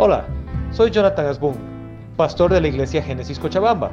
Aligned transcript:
Hola, 0.00 0.28
soy 0.70 0.92
Jonathan 0.92 1.26
Asbun, 1.26 1.56
pastor 2.16 2.52
de 2.52 2.60
la 2.60 2.68
iglesia 2.68 3.02
Génesis 3.02 3.36
Cochabamba. 3.36 3.90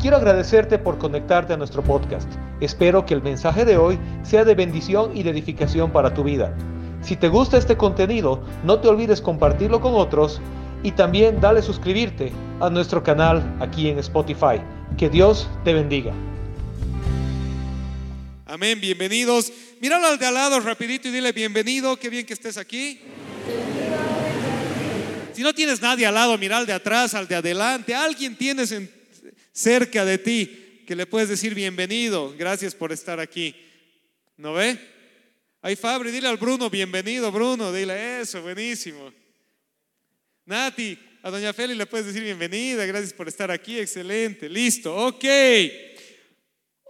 Quiero 0.00 0.16
agradecerte 0.16 0.80
por 0.80 0.98
conectarte 0.98 1.52
a 1.52 1.56
nuestro 1.56 1.80
podcast. 1.80 2.28
Espero 2.60 3.06
que 3.06 3.14
el 3.14 3.22
mensaje 3.22 3.64
de 3.64 3.76
hoy 3.76 3.96
sea 4.24 4.44
de 4.44 4.56
bendición 4.56 5.16
y 5.16 5.22
de 5.22 5.30
edificación 5.30 5.92
para 5.92 6.12
tu 6.12 6.24
vida. 6.24 6.52
Si 7.02 7.14
te 7.14 7.28
gusta 7.28 7.56
este 7.56 7.76
contenido, 7.76 8.42
no 8.64 8.80
te 8.80 8.88
olvides 8.88 9.20
compartirlo 9.20 9.80
con 9.80 9.94
otros 9.94 10.40
y 10.82 10.90
también 10.90 11.40
dale 11.40 11.62
suscribirte 11.62 12.32
a 12.58 12.68
nuestro 12.68 13.04
canal 13.04 13.40
aquí 13.60 13.88
en 13.88 14.00
Spotify. 14.00 14.60
Que 14.98 15.08
Dios 15.08 15.48
te 15.62 15.72
bendiga. 15.72 16.12
Amén, 18.44 18.80
bienvenidos. 18.80 19.52
Míralo 19.80 20.08
al 20.08 20.18
de 20.18 20.26
al 20.26 20.34
lado 20.34 20.58
rapidito 20.58 21.06
y 21.06 21.12
dile 21.12 21.30
bienvenido, 21.30 21.96
qué 21.96 22.08
bien 22.08 22.26
que 22.26 22.32
estés 22.32 22.58
aquí. 22.58 22.98
Si 25.34 25.42
no 25.42 25.52
tienes 25.52 25.80
nadie 25.80 26.06
al 26.06 26.14
lado, 26.14 26.38
mira 26.38 26.58
al 26.58 26.66
de 26.66 26.72
atrás, 26.72 27.12
al 27.14 27.26
de 27.26 27.34
adelante, 27.34 27.92
alguien 27.92 28.36
tienes 28.36 28.70
en, 28.70 28.88
cerca 29.52 30.04
de 30.04 30.18
ti 30.18 30.84
que 30.86 30.94
le 30.94 31.06
puedes 31.06 31.28
decir 31.28 31.54
bienvenido, 31.54 32.32
gracias 32.38 32.74
por 32.74 32.92
estar 32.92 33.18
aquí. 33.18 33.54
¿No 34.36 34.52
ve? 34.52 34.78
Ahí 35.60 35.74
Fabri, 35.74 36.12
dile 36.12 36.28
al 36.28 36.36
Bruno, 36.36 36.70
bienvenido 36.70 37.32
Bruno, 37.32 37.72
dile 37.72 38.20
eso, 38.20 38.42
buenísimo. 38.42 39.12
Nati, 40.44 40.96
a 41.22 41.30
doña 41.30 41.52
Feli 41.52 41.74
le 41.74 41.86
puedes 41.86 42.06
decir 42.06 42.22
bienvenida, 42.22 42.86
gracias 42.86 43.12
por 43.12 43.26
estar 43.26 43.50
aquí, 43.50 43.78
excelente, 43.78 44.48
listo, 44.48 44.94
ok. 44.94 45.24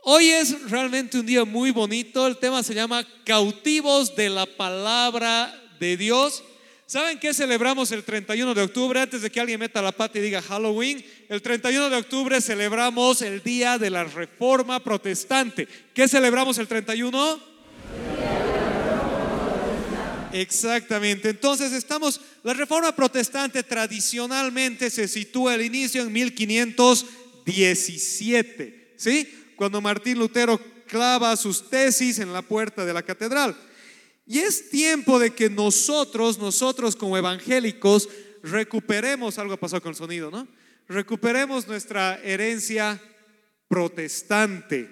Hoy 0.03 0.29
es 0.29 0.71
realmente 0.71 1.19
un 1.19 1.25
día 1.25 1.47
muy 1.47 1.71
bonito, 1.71 2.27
el 2.27 2.37
tema 2.37 2.63
se 2.63 2.75
llama 2.75 3.07
cautivos 3.25 4.15
de 4.17 4.29
la 4.29 4.45
palabra 4.45 5.55
de 5.81 5.97
Dios. 5.97 6.45
¿Saben 6.87 7.19
qué 7.19 7.33
celebramos 7.33 7.91
el 7.93 8.05
31 8.05 8.53
de 8.53 8.61
octubre? 8.61 9.01
Antes 9.01 9.23
de 9.23 9.31
que 9.31 9.41
alguien 9.41 9.59
meta 9.59 9.81
la 9.81 9.93
pata 9.93 10.19
y 10.19 10.23
diga 10.23 10.43
Halloween, 10.43 11.03
el 11.31 11.41
31 11.41 11.89
de 11.89 11.97
octubre 11.97 12.39
celebramos 12.43 13.23
el 13.23 13.43
día 13.43 13.79
de 13.79 13.89
la 13.89 14.05
reforma 14.05 14.85
protestante. 14.85 15.67
¿Qué 15.95 16.07
celebramos 16.07 16.59
el 16.59 16.69
31? 16.69 17.55
Exactamente. 20.35 21.31
Entonces 21.31 21.73
estamos, 21.73 22.21
la 22.43 22.53
reforma 22.53 22.95
protestante 22.95 23.63
tradicionalmente 23.63 24.91
se 24.91 25.09
sitúa 25.09 25.55
el 25.55 25.63
inicio 25.63 26.03
en 26.03 26.13
1517, 26.13 28.93
¿sí? 28.97 29.27
Cuando 29.57 29.81
Martín 29.81 30.19
Lutero 30.19 30.61
clava 30.87 31.35
sus 31.37 31.71
tesis 31.71 32.19
en 32.19 32.31
la 32.33 32.43
puerta 32.43 32.85
de 32.85 32.93
la 32.93 33.03
catedral. 33.03 33.57
Y 34.27 34.39
es 34.39 34.71
tiempo 34.71 35.19
de 35.19 35.35
que 35.35 35.51
nosotros, 35.51 36.39
nosotros 36.39 36.97
como 36.97 37.19
evangélicos, 37.19 38.09
recuperemos, 38.43 39.39
algo 39.39 39.57
pasó 39.57 39.81
con 39.81 39.91
el 39.91 39.97
sonido, 39.97 40.31
¿no? 40.31 40.49
Recuperemos 40.89 41.67
nuestra 41.67 42.21
herencia 42.23 43.01
protestante. 43.69 44.91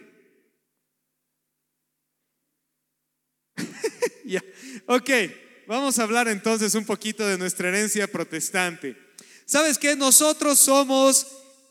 ya, 4.24 4.42
ok, 4.86 5.10
vamos 5.66 5.98
a 5.98 6.02
hablar 6.02 6.28
entonces 6.28 6.74
un 6.74 6.84
poquito 6.84 7.26
de 7.26 7.38
nuestra 7.38 7.68
herencia 7.68 8.06
protestante. 8.06 8.96
¿Sabes 9.46 9.78
qué? 9.78 9.96
Nosotros 9.96 10.58
somos 10.58 11.26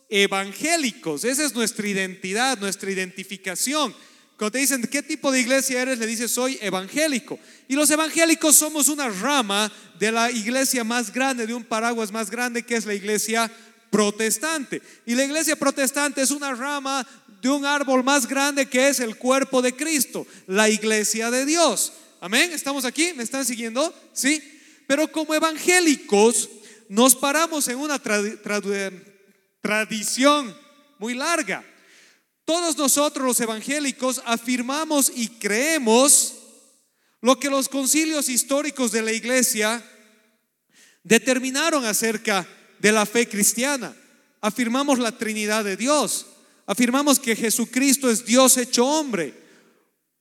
evangélicos, 0.10 1.24
esa 1.24 1.46
es 1.46 1.54
nuestra 1.56 1.88
identidad, 1.88 2.60
nuestra 2.60 2.92
identificación. 2.92 3.96
Cuando 4.42 4.54
te 4.54 4.58
dicen, 4.58 4.82
¿qué 4.88 5.04
tipo 5.04 5.32
de 5.32 5.40
iglesia 5.40 5.84
eres? 5.84 6.00
Le 6.00 6.08
dices, 6.08 6.32
soy 6.32 6.58
evangélico. 6.64 7.38
Y 7.68 7.76
los 7.76 7.92
evangélicos 7.92 8.56
somos 8.56 8.88
una 8.88 9.08
rama 9.08 9.72
de 10.00 10.12
la 10.12 10.32
iglesia 10.32 10.84
más 10.84 11.14
grande, 11.14 11.46
de 11.46 11.54
un 11.54 11.64
paraguas 11.64 12.12
más 12.12 12.32
grande 12.32 12.64
que 12.64 12.76
es 12.76 12.88
la 12.88 12.96
iglesia 12.96 13.52
protestante. 13.92 14.82
Y 15.06 15.14
la 15.14 15.26
iglesia 15.26 15.56
protestante 15.56 16.24
es 16.24 16.32
una 16.32 16.56
rama 16.56 17.06
de 17.40 17.50
un 17.50 17.68
árbol 17.68 18.04
más 18.04 18.28
grande 18.28 18.68
que 18.68 18.88
es 18.88 19.00
el 19.00 19.16
cuerpo 19.16 19.62
de 19.62 19.76
Cristo, 19.76 20.26
la 20.48 20.68
iglesia 20.70 21.30
de 21.30 21.46
Dios. 21.46 21.94
Amén, 22.20 22.52
¿estamos 22.52 22.84
aquí? 22.84 23.14
¿Me 23.16 23.22
están 23.22 23.46
siguiendo? 23.46 23.94
Sí. 24.12 24.42
Pero 24.88 25.12
como 25.12 25.36
evangélicos 25.36 26.50
nos 26.90 27.16
paramos 27.16 27.68
en 27.68 27.78
una 27.78 28.02
tradición 29.62 30.58
muy 30.98 31.14
larga. 31.14 31.64
Todos 32.52 32.76
nosotros 32.76 33.26
los 33.26 33.40
evangélicos 33.40 34.22
afirmamos 34.26 35.10
y 35.16 35.30
creemos 35.30 36.34
lo 37.22 37.40
que 37.40 37.50
los 37.50 37.70
concilios 37.70 38.28
históricos 38.28 38.92
de 38.92 39.02
la 39.02 39.14
iglesia 39.14 39.82
determinaron 41.02 41.86
acerca 41.86 42.46
de 42.78 42.92
la 42.92 43.06
fe 43.06 43.30
cristiana. 43.30 43.96
Afirmamos 44.42 45.00
la 45.00 45.18
Trinidad 45.18 45.64
de 45.64 45.78
Dios. 45.78 46.26
Afirmamos 46.66 47.20
que 47.20 47.38
Jesucristo 47.38 48.12
es 48.12 48.26
Dios 48.26 48.58
hecho 48.58 48.86
hombre. 48.86 49.34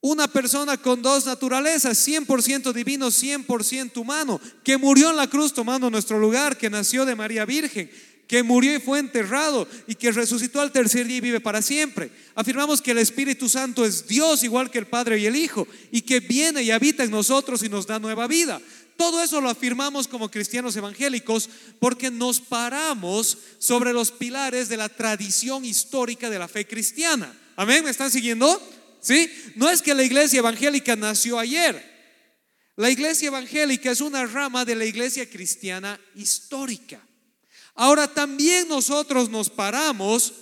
Una 0.00 0.28
persona 0.28 0.76
con 0.76 1.02
dos 1.02 1.26
naturalezas, 1.26 2.06
100% 2.06 2.72
divino, 2.72 3.08
100% 3.08 3.96
humano, 3.96 4.40
que 4.62 4.76
murió 4.76 5.10
en 5.10 5.16
la 5.16 5.28
cruz 5.28 5.52
tomando 5.52 5.90
nuestro 5.90 6.20
lugar, 6.20 6.56
que 6.56 6.70
nació 6.70 7.04
de 7.04 7.16
María 7.16 7.44
Virgen, 7.44 7.90
que 8.30 8.44
murió 8.44 8.76
y 8.76 8.78
fue 8.78 9.00
enterrado 9.00 9.66
y 9.88 9.96
que 9.96 10.12
resucitó 10.12 10.60
al 10.60 10.70
tercer 10.70 11.04
día 11.04 11.16
y 11.16 11.20
vive 11.20 11.40
para 11.40 11.60
siempre. 11.60 12.12
Afirmamos 12.36 12.80
que 12.80 12.92
el 12.92 12.98
Espíritu 12.98 13.48
Santo 13.48 13.84
es 13.84 14.06
Dios 14.06 14.44
igual 14.44 14.70
que 14.70 14.78
el 14.78 14.86
Padre 14.86 15.18
y 15.18 15.26
el 15.26 15.34
Hijo 15.34 15.66
y 15.90 16.02
que 16.02 16.20
viene 16.20 16.62
y 16.62 16.70
habita 16.70 17.02
en 17.02 17.10
nosotros 17.10 17.60
y 17.64 17.68
nos 17.68 17.88
da 17.88 17.98
nueva 17.98 18.28
vida. 18.28 18.62
Todo 18.96 19.20
eso 19.20 19.40
lo 19.40 19.50
afirmamos 19.50 20.06
como 20.06 20.30
cristianos 20.30 20.76
evangélicos 20.76 21.50
porque 21.80 22.08
nos 22.08 22.40
paramos 22.40 23.36
sobre 23.58 23.92
los 23.92 24.12
pilares 24.12 24.68
de 24.68 24.76
la 24.76 24.88
tradición 24.88 25.64
histórica 25.64 26.30
de 26.30 26.38
la 26.38 26.46
fe 26.46 26.68
cristiana. 26.68 27.36
Amén, 27.56 27.82
¿me 27.82 27.90
están 27.90 28.12
siguiendo? 28.12 28.62
¿Sí? 29.00 29.28
No 29.56 29.68
es 29.68 29.82
que 29.82 29.92
la 29.92 30.04
iglesia 30.04 30.38
evangélica 30.38 30.94
nació 30.94 31.36
ayer. 31.36 31.84
La 32.76 32.90
iglesia 32.90 33.26
evangélica 33.26 33.90
es 33.90 34.00
una 34.00 34.24
rama 34.24 34.64
de 34.64 34.76
la 34.76 34.84
iglesia 34.84 35.28
cristiana 35.28 35.98
histórica. 36.14 37.00
Ahora 37.74 38.08
también 38.08 38.68
nosotros 38.68 39.30
nos 39.30 39.48
paramos 39.48 40.32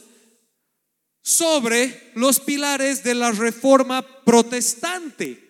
sobre 1.23 2.11
los 2.15 2.41
pilares 2.41 3.05
de 3.05 3.15
la 3.15 3.33
reforma 3.33 4.03
protestante. 4.25 5.47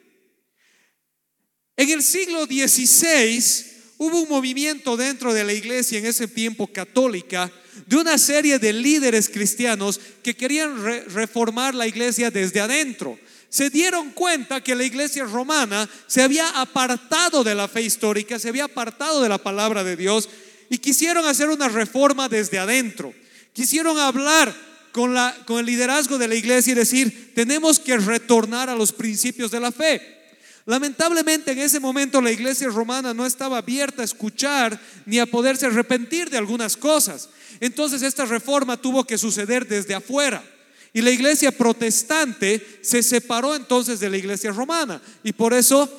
En 1.77 1.91
el 1.91 2.03
siglo 2.03 2.47
XVI 2.47 3.95
hubo 3.99 4.23
un 4.23 4.29
movimiento 4.29 4.97
dentro 4.97 5.33
de 5.33 5.45
la 5.45 5.53
iglesia 5.53 5.99
en 5.99 6.07
ese 6.07 6.27
tiempo 6.27 6.67
católica 6.67 7.53
de 7.87 7.97
una 7.97 8.19
serie 8.19 8.59
de 8.59 8.73
líderes 8.73 9.29
cristianos 9.29 10.01
que 10.23 10.37
querían 10.37 10.83
reformar 11.11 11.75
la 11.75 11.87
iglesia 11.87 12.31
desde 12.31 12.61
adentro. 12.61 13.19
Se 13.49 13.71
dieron 13.71 14.11
cuenta 14.11 14.61
que 14.61 14.75
la 14.75 14.85
iglesia 14.85 15.25
romana 15.25 15.89
se 16.07 16.23
había 16.23 16.49
apartado 16.61 17.45
de 17.45 17.55
la 17.55 17.69
fe 17.69 17.83
histórica, 17.83 18.39
se 18.39 18.49
había 18.49 18.65
apartado 18.65 19.23
de 19.23 19.29
la 19.29 19.39
palabra 19.39 19.85
de 19.85 19.97
Dios 19.97 20.29
y 20.71 20.79
quisieron 20.79 21.27
hacer 21.27 21.49
una 21.49 21.69
reforma 21.69 22.29
desde 22.29 22.59
adentro. 22.59 23.13
Quisieron 23.53 23.99
hablar 23.99 24.55
con, 24.93 25.15
la, 25.15 25.37
con 25.47 25.59
el 25.59 25.67
liderazgo 25.67 26.19
de 26.19 26.29
la 26.29 26.35
iglesia 26.35 26.73
y 26.73 26.77
decir, 26.77 27.33
tenemos 27.35 27.79
que 27.79 27.97
retornar 27.97 28.69
a 28.69 28.77
los 28.77 28.93
principios 28.93 29.51
de 29.51 29.61
la 29.61 29.73
fe. 29.73 30.19
Lamentablemente 30.67 31.53
en 31.53 31.61
ese 31.61 31.81
momento 31.81 32.21
la 32.21 32.31
iglesia 32.31 32.69
romana 32.69 33.15
no 33.15 33.25
estaba 33.25 33.59
abierta 33.59 34.03
a 34.03 34.05
escuchar 34.05 34.79
ni 35.07 35.19
a 35.19 35.25
poderse 35.25 35.65
arrepentir 35.65 36.29
de 36.29 36.37
algunas 36.37 36.77
cosas. 36.77 37.31
Entonces 37.59 38.03
esta 38.03 38.27
reforma 38.27 38.77
tuvo 38.77 39.05
que 39.05 39.17
suceder 39.17 39.67
desde 39.67 39.95
afuera. 39.95 40.45
Y 40.93 41.01
la 41.01 41.11
iglesia 41.11 41.53
protestante 41.53 42.81
se 42.83 43.03
separó 43.03 43.55
entonces 43.55 44.01
de 44.01 44.11
la 44.11 44.19
iglesia 44.19 44.53
romana. 44.53 45.01
Y 45.23 45.33
por 45.33 45.55
eso 45.55 45.91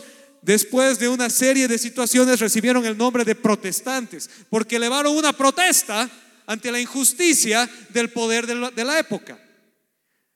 después 0.41 0.99
de 0.99 1.09
una 1.09 1.29
serie 1.29 1.67
de 1.67 1.77
situaciones, 1.77 2.39
recibieron 2.39 2.85
el 2.85 2.97
nombre 2.97 3.25
de 3.25 3.35
protestantes, 3.35 4.29
porque 4.49 4.77
elevaron 4.77 5.15
una 5.15 5.33
protesta 5.33 6.09
ante 6.45 6.71
la 6.71 6.79
injusticia 6.79 7.69
del 7.89 8.09
poder 8.09 8.47
de 8.47 8.83
la, 8.83 8.99
época. 8.99 9.37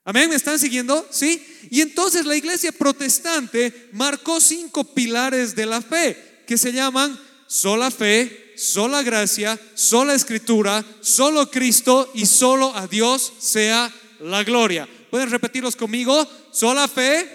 Amén, 0.04 0.28
¿me 0.28 0.36
están 0.36 0.58
siguiendo? 0.58 1.06
Sí. 1.10 1.44
Y 1.70 1.80
entonces 1.80 2.24
la 2.24 2.36
iglesia 2.36 2.70
protestante 2.70 3.88
marcó 3.92 4.40
cinco 4.40 4.84
pilares 4.84 5.56
de 5.56 5.66
la 5.66 5.82
fe, 5.82 6.44
que 6.46 6.56
se 6.56 6.72
llaman 6.72 7.18
sola 7.48 7.90
fe, 7.90 8.52
sola 8.56 9.02
gracia, 9.02 9.58
sola 9.74 10.14
escritura, 10.14 10.84
solo 11.00 11.50
Cristo 11.50 12.10
y 12.14 12.26
solo 12.26 12.76
a 12.76 12.86
Dios 12.86 13.32
sea 13.40 13.92
la 14.20 14.44
gloria. 14.44 14.88
¿Pueden 15.10 15.30
repetirlos 15.30 15.74
conmigo? 15.74 16.28
Sola 16.52 16.86
fe, 16.86 17.28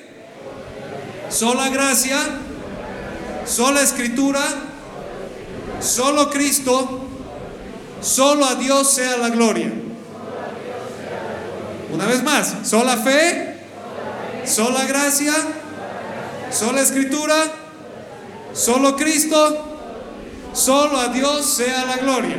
sola 1.29 1.69
gracia, 1.69 2.17
sola 3.49 3.81
escritura, 3.81 4.41
solo 5.81 6.29
Cristo, 6.29 7.07
solo 8.01 8.45
a 8.45 8.55
Dios 8.55 8.91
sea 8.91 9.17
la 9.17 9.29
gloria. 9.29 9.71
Una 11.91 12.05
vez 12.05 12.23
más, 12.23 12.55
sola 12.63 12.97
fe, 12.97 13.57
sola 14.45 14.85
gracia, 14.85 15.33
sola 16.51 16.81
escritura, 16.81 17.35
solo 18.53 18.95
Cristo, 18.95 19.69
Solo 20.53 20.97
a 20.97 21.09
Dios 21.09 21.45
sea 21.45 21.85
la 21.85 21.97
gloria. 21.97 22.37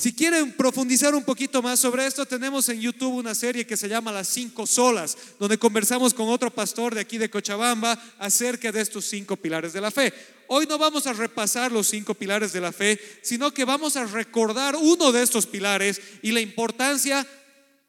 Si 0.00 0.14
quieren 0.14 0.52
profundizar 0.52 1.14
un 1.14 1.24
poquito 1.24 1.60
más 1.60 1.78
sobre 1.78 2.06
esto, 2.06 2.24
tenemos 2.24 2.66
en 2.70 2.80
YouTube 2.80 3.16
una 3.16 3.34
serie 3.34 3.66
que 3.66 3.76
se 3.76 3.86
llama 3.86 4.10
Las 4.10 4.28
Cinco 4.28 4.66
Solas, 4.66 5.14
donde 5.38 5.58
conversamos 5.58 6.14
con 6.14 6.30
otro 6.30 6.50
pastor 6.50 6.94
de 6.94 7.02
aquí 7.02 7.18
de 7.18 7.28
Cochabamba 7.28 8.02
acerca 8.18 8.72
de 8.72 8.80
estos 8.80 9.04
cinco 9.04 9.36
pilares 9.36 9.74
de 9.74 9.80
la 9.82 9.90
fe. 9.90 10.10
Hoy 10.46 10.64
no 10.66 10.78
vamos 10.78 11.06
a 11.06 11.12
repasar 11.12 11.70
los 11.70 11.86
cinco 11.86 12.14
pilares 12.14 12.54
de 12.54 12.62
la 12.62 12.72
fe, 12.72 12.98
sino 13.20 13.52
que 13.52 13.66
vamos 13.66 13.96
a 13.96 14.06
recordar 14.06 14.74
uno 14.74 15.12
de 15.12 15.22
estos 15.22 15.44
pilares 15.44 16.00
y 16.22 16.32
la 16.32 16.40
importancia 16.40 17.26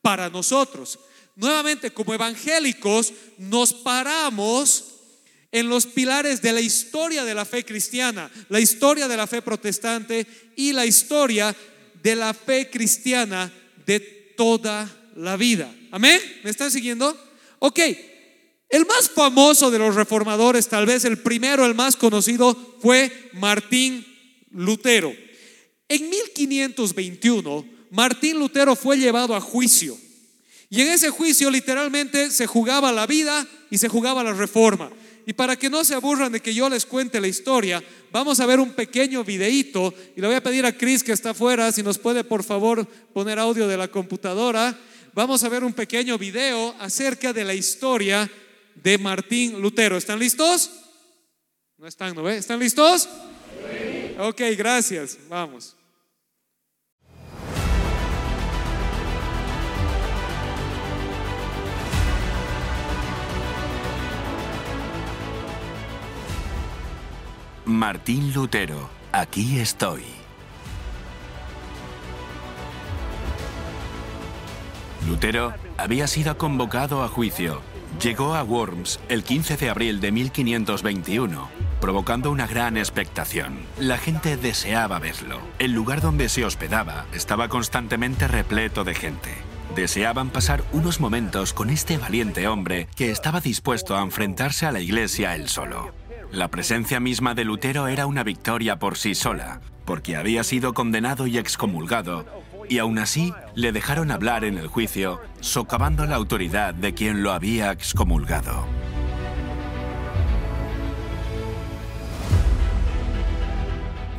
para 0.02 0.30
nosotros. 0.30 1.00
Nuevamente, 1.38 1.92
como 1.92 2.14
evangélicos, 2.14 3.14
nos 3.38 3.74
paramos 3.74 4.84
en 5.54 5.70
los 5.70 5.86
pilares 5.86 6.42
de 6.42 6.52
la 6.52 6.62
historia 6.62 7.24
de 7.24 7.36
la 7.36 7.46
fe 7.46 7.64
cristiana, 7.64 8.30
la 8.50 8.60
historia 8.60 9.08
de 9.08 9.18
la 9.18 9.28
fe 9.28 9.42
protestante 9.42 10.26
y 10.56 10.72
la 10.72 10.86
historia 10.86 11.56
de 12.02 12.16
la 12.16 12.34
fe 12.34 12.70
cristiana 12.70 13.52
de 13.86 14.00
toda 14.36 14.90
la 15.16 15.38
vida. 15.38 15.74
Amén. 15.92 16.20
¿Me 16.44 16.50
están 16.50 16.72
siguiendo? 16.72 17.16
Ok. 17.60 17.80
El 18.70 18.86
más 18.86 19.10
famoso 19.10 19.70
de 19.70 19.80
los 19.80 19.96
reformadores, 19.96 20.70
tal 20.70 20.86
vez 20.86 21.04
el 21.04 21.18
primero, 21.18 21.66
el 21.66 21.76
más 21.76 21.98
conocido, 21.98 22.56
fue 22.82 23.12
Martín 23.34 24.06
Lutero. 24.52 25.14
En 25.90 26.10
1521, 26.10 27.66
Martín 27.90 28.40
Lutero 28.40 28.78
fue 28.78 28.98
llevado 28.98 29.36
a 29.36 29.42
juicio. 29.42 29.98
Y 30.70 30.80
en 30.82 30.88
ese 30.88 31.10
juicio 31.10 31.52
literalmente 31.52 32.32
se 32.32 32.48
jugaba 32.48 32.94
la 32.94 33.06
vida 33.06 33.46
y 33.70 33.78
se 33.78 33.90
jugaba 33.90 34.24
la 34.24 34.34
reforma. 34.34 34.90
Y 35.26 35.34
para 35.34 35.56
que 35.56 35.70
no 35.70 35.84
se 35.84 35.94
aburran 35.94 36.32
de 36.32 36.40
que 36.40 36.54
yo 36.54 36.70
les 36.70 36.86
cuente 36.86 37.22
la 37.22 37.28
historia, 37.28 37.84
vamos 38.12 38.40
a 38.40 38.46
ver 38.46 38.60
un 38.60 38.74
pequeño 38.74 39.24
videíto 39.24 39.94
y 40.16 40.22
le 40.22 40.28
voy 40.28 40.36
a 40.36 40.44
pedir 40.44 40.66
a 40.66 40.76
Chris 40.76 41.04
que 41.04 41.12
está 41.12 41.32
afuera 41.32 41.72
si 41.72 41.84
nos 41.84 41.98
puede 41.98 42.24
por 42.24 42.44
favor 42.44 42.88
poner 43.14 43.40
audio 43.40 43.68
de 43.68 43.78
la 43.78 43.88
computadora. 43.88 44.78
Vamos 45.14 45.44
a 45.44 45.50
ver 45.50 45.64
un 45.64 45.74
pequeño 45.74 46.18
video 46.18 46.74
acerca 46.80 47.34
de 47.34 47.44
la 47.44 47.54
historia 47.54 48.30
de 48.76 48.98
Martín 48.98 49.62
Lutero. 49.62 49.98
¿Están 49.98 50.20
listos? 50.20 50.72
No 51.78 51.88
están, 51.88 52.16
¿no 52.16 52.24
ve? 52.24 52.38
¿Están 52.38 52.60
listos? 52.60 53.10
Ok, 54.20 54.42
gracias. 54.56 55.18
Vamos. 55.28 55.76
Martín 67.72 68.34
Lutero, 68.34 68.90
aquí 69.12 69.60
estoy. 69.60 70.04
Lutero 75.08 75.54
había 75.78 76.08
sido 76.08 76.38
convocado 76.38 77.02
a 77.04 77.08
juicio. 77.08 77.62
Llegó 78.02 78.36
a 78.36 78.44
Worms 78.44 79.00
el 79.10 79.24
15 79.24 79.58
de 79.58 79.70
abril 79.70 80.02
de 80.02 80.12
1521, 80.12 81.50
provocando 81.80 82.30
una 82.30 82.46
gran 82.46 82.78
expectación. 82.78 83.60
La 83.80 83.98
gente 83.98 84.38
deseaba 84.38 85.00
verlo. 85.00 85.40
El 85.58 85.72
lugar 85.72 86.02
donde 86.02 86.30
se 86.30 86.46
hospedaba 86.46 87.06
estaba 87.14 87.48
constantemente 87.48 88.28
repleto 88.28 88.84
de 88.84 88.96
gente. 88.96 89.32
Deseaban 89.76 90.30
pasar 90.30 90.64
unos 90.74 91.00
momentos 91.00 91.54
con 91.54 91.70
este 91.70 91.98
valiente 91.98 92.48
hombre 92.48 92.90
que 92.96 93.12
estaba 93.12 93.40
dispuesto 93.40 93.96
a 93.96 94.02
enfrentarse 94.02 94.66
a 94.66 94.72
la 94.72 94.82
iglesia 94.82 95.36
él 95.36 95.48
solo. 95.48 96.01
La 96.32 96.48
presencia 96.48 97.02
misma 97.02 97.34
de 97.34 97.44
Lutero 97.44 97.90
era 97.90 98.06
una 98.06 98.24
victoria 98.24 98.80
por 98.80 98.98
sí 98.98 99.16
sola, 99.16 99.60
porque 99.84 100.16
había 100.16 100.46
sido 100.46 100.74
condenado 100.74 101.28
y 101.28 101.38
excomulgado, 101.38 102.26
y 102.70 102.78
aún 102.78 103.00
así 103.00 103.34
le 103.54 103.74
dejaron 103.74 104.12
hablar 104.12 104.46
en 104.46 104.58
el 104.58 104.68
juicio, 104.68 105.20
socavando 105.42 106.06
la 106.06 106.16
autoridad 106.16 106.74
de 106.74 106.94
quien 106.94 107.22
lo 107.22 107.34
había 107.34 107.72
excomulgado. 107.72 108.66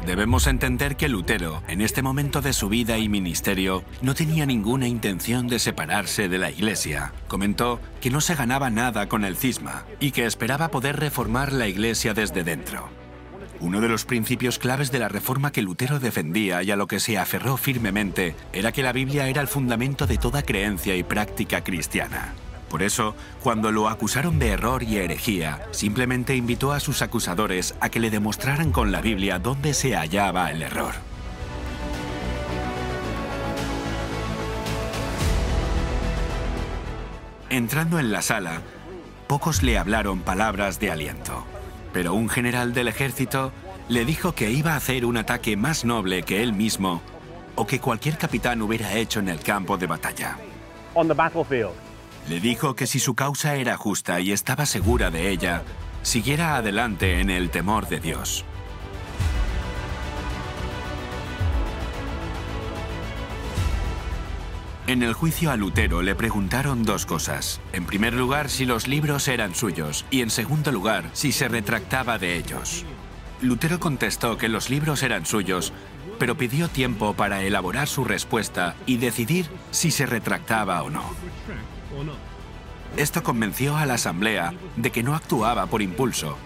Debemos 0.07 0.49
entender 0.49 0.97
que 0.97 1.09
Lutero, 1.09 1.63
en 1.69 1.81
este 1.81 2.03
momento 2.03 2.41
de 2.41 2.53
su 2.53 2.69
vida 2.69 2.99
y 2.99 3.09
ministerio, 3.09 3.85
no 4.01 4.15
tenía 4.15 4.47
ninguna 4.47 4.89
intención 4.89 5.47
de 5.47 5.61
separarse 5.61 6.29
de 6.29 6.39
la 6.39 6.51
Iglesia. 6.51 7.13
Comentó 7.29 7.81
que 8.01 8.11
no 8.11 8.21
se 8.21 8.35
ganaba 8.35 8.69
nada 8.69 9.09
con 9.09 9.25
el 9.25 9.37
cisma 9.37 9.85
y 10.01 10.11
que 10.11 10.27
esperaba 10.27 10.71
poder 10.73 10.99
reformar 10.99 11.53
la 11.53 11.69
Iglesia 11.69 12.15
desde 12.15 12.43
dentro. 12.43 12.89
Uno 13.61 13.81
de 13.81 13.89
los 13.89 14.05
principios 14.05 14.59
claves 14.59 14.91
de 14.91 14.99
la 14.99 15.09
reforma 15.09 15.53
que 15.53 15.63
Lutero 15.63 16.01
defendía 16.01 16.65
y 16.65 16.73
a 16.73 16.77
lo 16.77 16.89
que 16.89 16.99
se 16.99 17.17
aferró 17.17 17.57
firmemente 17.57 18.35
era 18.53 18.73
que 18.73 18.83
la 18.83 18.93
Biblia 18.93 19.29
era 19.29 19.41
el 19.41 19.47
fundamento 19.47 20.09
de 20.09 20.19
toda 20.19 20.43
creencia 20.43 20.97
y 20.97 21.05
práctica 21.05 21.63
cristiana. 21.63 22.35
Por 22.73 22.83
eso, 22.83 23.15
cuando 23.43 23.71
lo 23.71 23.87
acusaron 23.87 24.39
de 24.39 24.49
error 24.49 24.83
y 24.83 24.97
herejía, 24.97 25.61
simplemente 25.73 26.37
invitó 26.37 26.73
a 26.73 26.81
sus 26.81 27.03
acusadores 27.03 27.75
a 27.81 27.91
que 27.91 28.01
le 28.01 28.09
demostraran 28.09 28.73
con 28.73 28.91
la 28.91 29.03
Biblia 29.03 29.39
dónde 29.39 29.75
se 29.75 29.95
hallaba 29.95 30.51
el 30.51 30.63
error. 30.63 30.95
Entrando 37.51 37.99
en 37.99 38.11
la 38.11 38.23
sala, 38.23 38.63
pocos 39.27 39.63
le 39.63 39.77
hablaron 39.77 40.21
palabras 40.21 40.81
de 40.81 40.91
aliento, 40.91 41.45
pero 41.93 42.15
un 42.15 42.31
general 42.31 42.73
del 42.73 42.89
ejército 42.89 43.53
le 43.91 44.07
dijo 44.07 44.35
que 44.35 44.51
iba 44.51 44.73
a 44.73 44.77
hacer 44.77 45.05
un 45.05 45.19
ataque 45.19 45.59
más 45.59 45.85
noble 45.85 46.23
que 46.23 46.43
él 46.43 46.55
mismo 46.55 47.03
o 47.55 47.67
que 47.67 47.81
cualquier 47.81 48.17
capitán 48.17 48.63
hubiera 48.63 48.95
hecho 48.95 49.21
en 49.21 49.29
el 49.29 49.41
campo 49.41 49.77
de 49.77 49.89
batalla. 49.89 50.39
Le 52.29 52.41
dijo 52.41 52.77
que 52.77 52.87
si 52.87 52.99
su 53.01 53.15
causa 53.15 53.57
era 53.57 53.77
justa 53.77 54.21
y 54.21 54.33
estaba 54.33 54.67
segura 54.67 55.11
de 55.11 55.31
ella, 55.31 55.63
siguiera 56.03 56.57
adelante 56.57 57.21
en 57.21 57.31
el 57.31 57.51
temor 57.51 57.89
de 57.89 58.01
Dios. 58.01 58.45
En 64.89 65.03
el 65.03 65.15
juicio 65.15 65.51
a 65.53 65.57
Lutero 65.57 66.03
le 66.03 66.17
preguntaron 66.17 66.83
dos 66.83 67.07
cosas. 67.07 67.61
En 67.73 67.87
primer 67.87 68.15
lugar, 68.15 68.51
si 68.51 68.67
los 68.67 68.89
libros 68.89 69.29
eran 69.29 69.55
suyos 69.55 70.05
y 70.11 70.23
en 70.23 70.31
segundo 70.31 70.73
lugar, 70.73 71.09
si 71.13 71.31
se 71.31 71.49
retractaba 71.49 72.19
de 72.19 72.37
ellos. 72.37 72.85
Lutero 73.41 73.79
contestó 73.79 74.39
que 74.39 74.49
los 74.49 74.71
libros 74.71 75.03
eran 75.03 75.25
suyos, 75.25 75.73
pero 76.19 76.37
pidió 76.37 76.69
tiempo 76.69 77.15
para 77.15 77.43
elaborar 77.43 77.89
su 77.89 78.05
respuesta 78.05 78.75
y 78.87 78.97
decidir 78.97 79.47
si 79.71 79.91
se 79.91 80.05
retractaba 80.05 80.83
o 80.83 80.91
no. 80.91 81.03
Esto 82.97 83.23
convenció 83.23 83.77
a 83.77 83.87
la 83.87 83.95
Asamblea 83.95 84.53
de 84.77 84.91
que 84.91 85.03
no 85.03 85.15
actuaba 85.15 85.67
por 85.67 85.83
impulso 85.83 86.37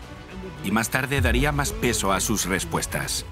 y 0.65 0.71
más 0.71 0.91
tarde 0.91 1.21
daría 1.21 1.53
más 1.53 1.73
peso 1.73 2.13
a 2.13 2.21
sus 2.21 2.47
respuestas. 2.47 3.25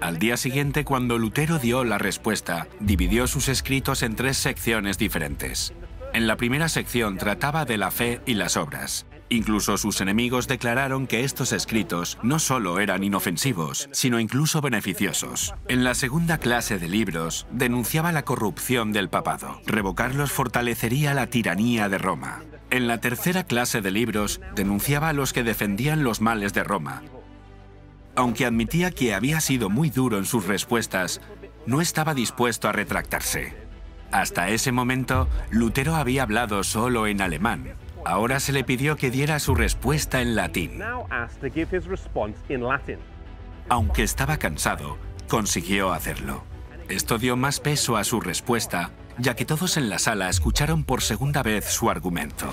Al 0.00 0.18
día 0.18 0.36
siguiente, 0.36 0.84
cuando 0.84 1.18
Lutero 1.18 1.58
dio 1.58 1.82
la 1.82 1.98
respuesta, 1.98 2.68
dividió 2.80 3.26
sus 3.26 3.48
escritos 3.48 4.02
en 4.02 4.14
tres 4.14 4.36
secciones 4.36 4.98
diferentes. 4.98 5.72
En 6.12 6.26
la 6.26 6.36
primera 6.36 6.68
sección 6.68 7.16
trataba 7.18 7.64
de 7.64 7.78
la 7.78 7.90
fe 7.90 8.20
y 8.24 8.34
las 8.34 8.56
obras. 8.56 9.05
Incluso 9.28 9.76
sus 9.76 10.00
enemigos 10.00 10.46
declararon 10.46 11.06
que 11.06 11.24
estos 11.24 11.52
escritos 11.52 12.18
no 12.22 12.38
solo 12.38 12.78
eran 12.78 13.02
inofensivos, 13.02 13.88
sino 13.90 14.20
incluso 14.20 14.60
beneficiosos. 14.60 15.52
En 15.68 15.82
la 15.82 15.94
segunda 15.94 16.38
clase 16.38 16.78
de 16.78 16.88
libros 16.88 17.46
denunciaba 17.50 18.12
la 18.12 18.24
corrupción 18.24 18.92
del 18.92 19.08
papado. 19.08 19.60
Revocarlos 19.66 20.30
fortalecería 20.30 21.12
la 21.12 21.26
tiranía 21.26 21.88
de 21.88 21.98
Roma. 21.98 22.42
En 22.70 22.86
la 22.86 22.98
tercera 22.98 23.44
clase 23.44 23.80
de 23.80 23.90
libros 23.90 24.40
denunciaba 24.54 25.08
a 25.08 25.12
los 25.12 25.32
que 25.32 25.42
defendían 25.42 26.04
los 26.04 26.20
males 26.20 26.52
de 26.52 26.62
Roma. 26.62 27.02
Aunque 28.14 28.46
admitía 28.46 28.92
que 28.92 29.12
había 29.12 29.40
sido 29.40 29.70
muy 29.70 29.90
duro 29.90 30.18
en 30.18 30.24
sus 30.24 30.46
respuestas, 30.46 31.20
no 31.66 31.80
estaba 31.80 32.14
dispuesto 32.14 32.68
a 32.68 32.72
retractarse. 32.72 33.54
Hasta 34.12 34.48
ese 34.50 34.72
momento, 34.72 35.28
Lutero 35.50 35.96
había 35.96 36.22
hablado 36.22 36.62
solo 36.62 37.06
en 37.08 37.20
alemán, 37.20 37.74
Ahora 38.06 38.38
se 38.38 38.52
le 38.52 38.62
pidió 38.62 38.94
que 38.94 39.10
diera 39.10 39.40
su 39.40 39.56
respuesta 39.56 40.22
en 40.22 40.36
latín. 40.36 40.80
Aunque 43.68 44.02
estaba 44.04 44.36
cansado, 44.36 44.96
consiguió 45.28 45.92
hacerlo. 45.92 46.44
Esto 46.88 47.18
dio 47.18 47.36
más 47.36 47.58
peso 47.58 47.96
a 47.96 48.04
su 48.04 48.20
respuesta, 48.20 48.92
ya 49.18 49.34
que 49.34 49.44
todos 49.44 49.76
en 49.76 49.90
la 49.90 49.98
sala 49.98 50.28
escucharon 50.28 50.84
por 50.84 51.02
segunda 51.02 51.42
vez 51.42 51.64
su 51.64 51.90
argumento. 51.90 52.46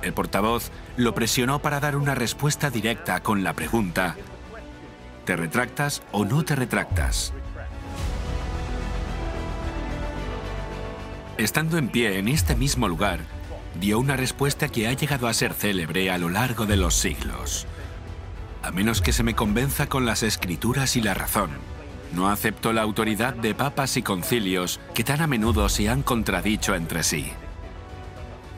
El 0.00 0.14
portavoz 0.14 0.70
lo 0.96 1.14
presionó 1.14 1.60
para 1.60 1.78
dar 1.78 1.94
una 1.94 2.14
respuesta 2.14 2.70
directa 2.70 3.22
con 3.22 3.44
la 3.44 3.52
pregunta, 3.52 4.16
¿te 5.26 5.36
retractas 5.36 6.02
o 6.10 6.24
no 6.24 6.42
te 6.42 6.56
retractas? 6.56 7.34
Estando 11.36 11.76
en 11.76 11.90
pie 11.90 12.18
en 12.18 12.28
este 12.28 12.56
mismo 12.56 12.88
lugar, 12.88 13.20
dio 13.78 13.98
una 13.98 14.16
respuesta 14.16 14.68
que 14.68 14.88
ha 14.88 14.92
llegado 14.92 15.28
a 15.28 15.34
ser 15.34 15.54
célebre 15.54 16.10
a 16.10 16.18
lo 16.18 16.28
largo 16.28 16.66
de 16.66 16.76
los 16.76 16.94
siglos. 16.94 17.66
A 18.62 18.70
menos 18.70 19.00
que 19.00 19.12
se 19.12 19.22
me 19.22 19.34
convenza 19.34 19.88
con 19.88 20.06
las 20.06 20.22
escrituras 20.22 20.96
y 20.96 21.00
la 21.00 21.14
razón, 21.14 21.50
no 22.12 22.28
acepto 22.28 22.72
la 22.72 22.82
autoridad 22.82 23.34
de 23.34 23.54
papas 23.54 23.96
y 23.96 24.02
concilios 24.02 24.80
que 24.94 25.04
tan 25.04 25.22
a 25.22 25.26
menudo 25.26 25.68
se 25.68 25.88
han 25.88 26.02
contradicho 26.02 26.74
entre 26.74 27.04
sí. 27.04 27.30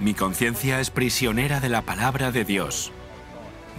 Mi 0.01 0.15
conciencia 0.15 0.81
es 0.81 0.91
prisionera 0.91 1.61
de 1.61 1.69
la 1.69 1.83
palabra 1.83 2.33
de 2.33 2.45
Dios. 2.45 2.93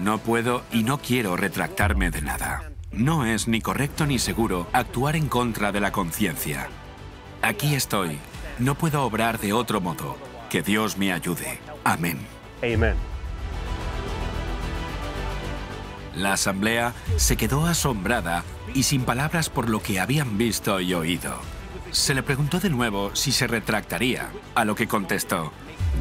No 0.01 0.19
puedo 0.19 0.63
y 0.71 0.83
no 0.83 0.99
quiero 0.99 1.35
retractarme 1.35 2.11
de 2.11 2.21
nada. 2.21 2.71
No 2.91 3.25
es 3.25 3.47
ni 3.47 3.59
correcto 3.59 4.05
ni 4.05 4.19
seguro 4.19 4.67
actuar 4.71 5.15
en 5.15 5.27
contra 5.27 5.71
de 5.71 5.79
la 5.79 5.91
conciencia. 5.91 6.69
Aquí 7.41 7.73
estoy. 7.73 8.19
No 8.59 8.75
puedo 8.75 9.03
obrar 9.03 9.39
de 9.39 9.51
otro 9.51 9.81
modo. 9.81 10.15
Que 10.53 10.61
Dios 10.61 10.99
me 10.99 11.11
ayude. 11.11 11.57
Amén. 11.83 12.19
Amen. 12.61 12.93
La 16.15 16.33
asamblea 16.33 16.93
se 17.17 17.37
quedó 17.37 17.65
asombrada 17.65 18.43
y 18.75 18.83
sin 18.83 19.01
palabras 19.01 19.49
por 19.49 19.67
lo 19.67 19.81
que 19.81 19.99
habían 19.99 20.37
visto 20.37 20.79
y 20.79 20.93
oído. 20.93 21.33
Se 21.89 22.13
le 22.13 22.21
preguntó 22.21 22.59
de 22.59 22.69
nuevo 22.69 23.15
si 23.15 23.31
se 23.31 23.47
retractaría, 23.47 24.29
a 24.53 24.63
lo 24.63 24.75
que 24.75 24.87
contestó, 24.87 25.51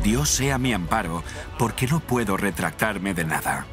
Dios 0.04 0.28
sea 0.28 0.58
mi 0.58 0.74
amparo, 0.74 1.24
porque 1.58 1.86
no 1.86 2.00
puedo 2.00 2.36
retractarme 2.36 3.14
de 3.14 3.24
nada. 3.24 3.66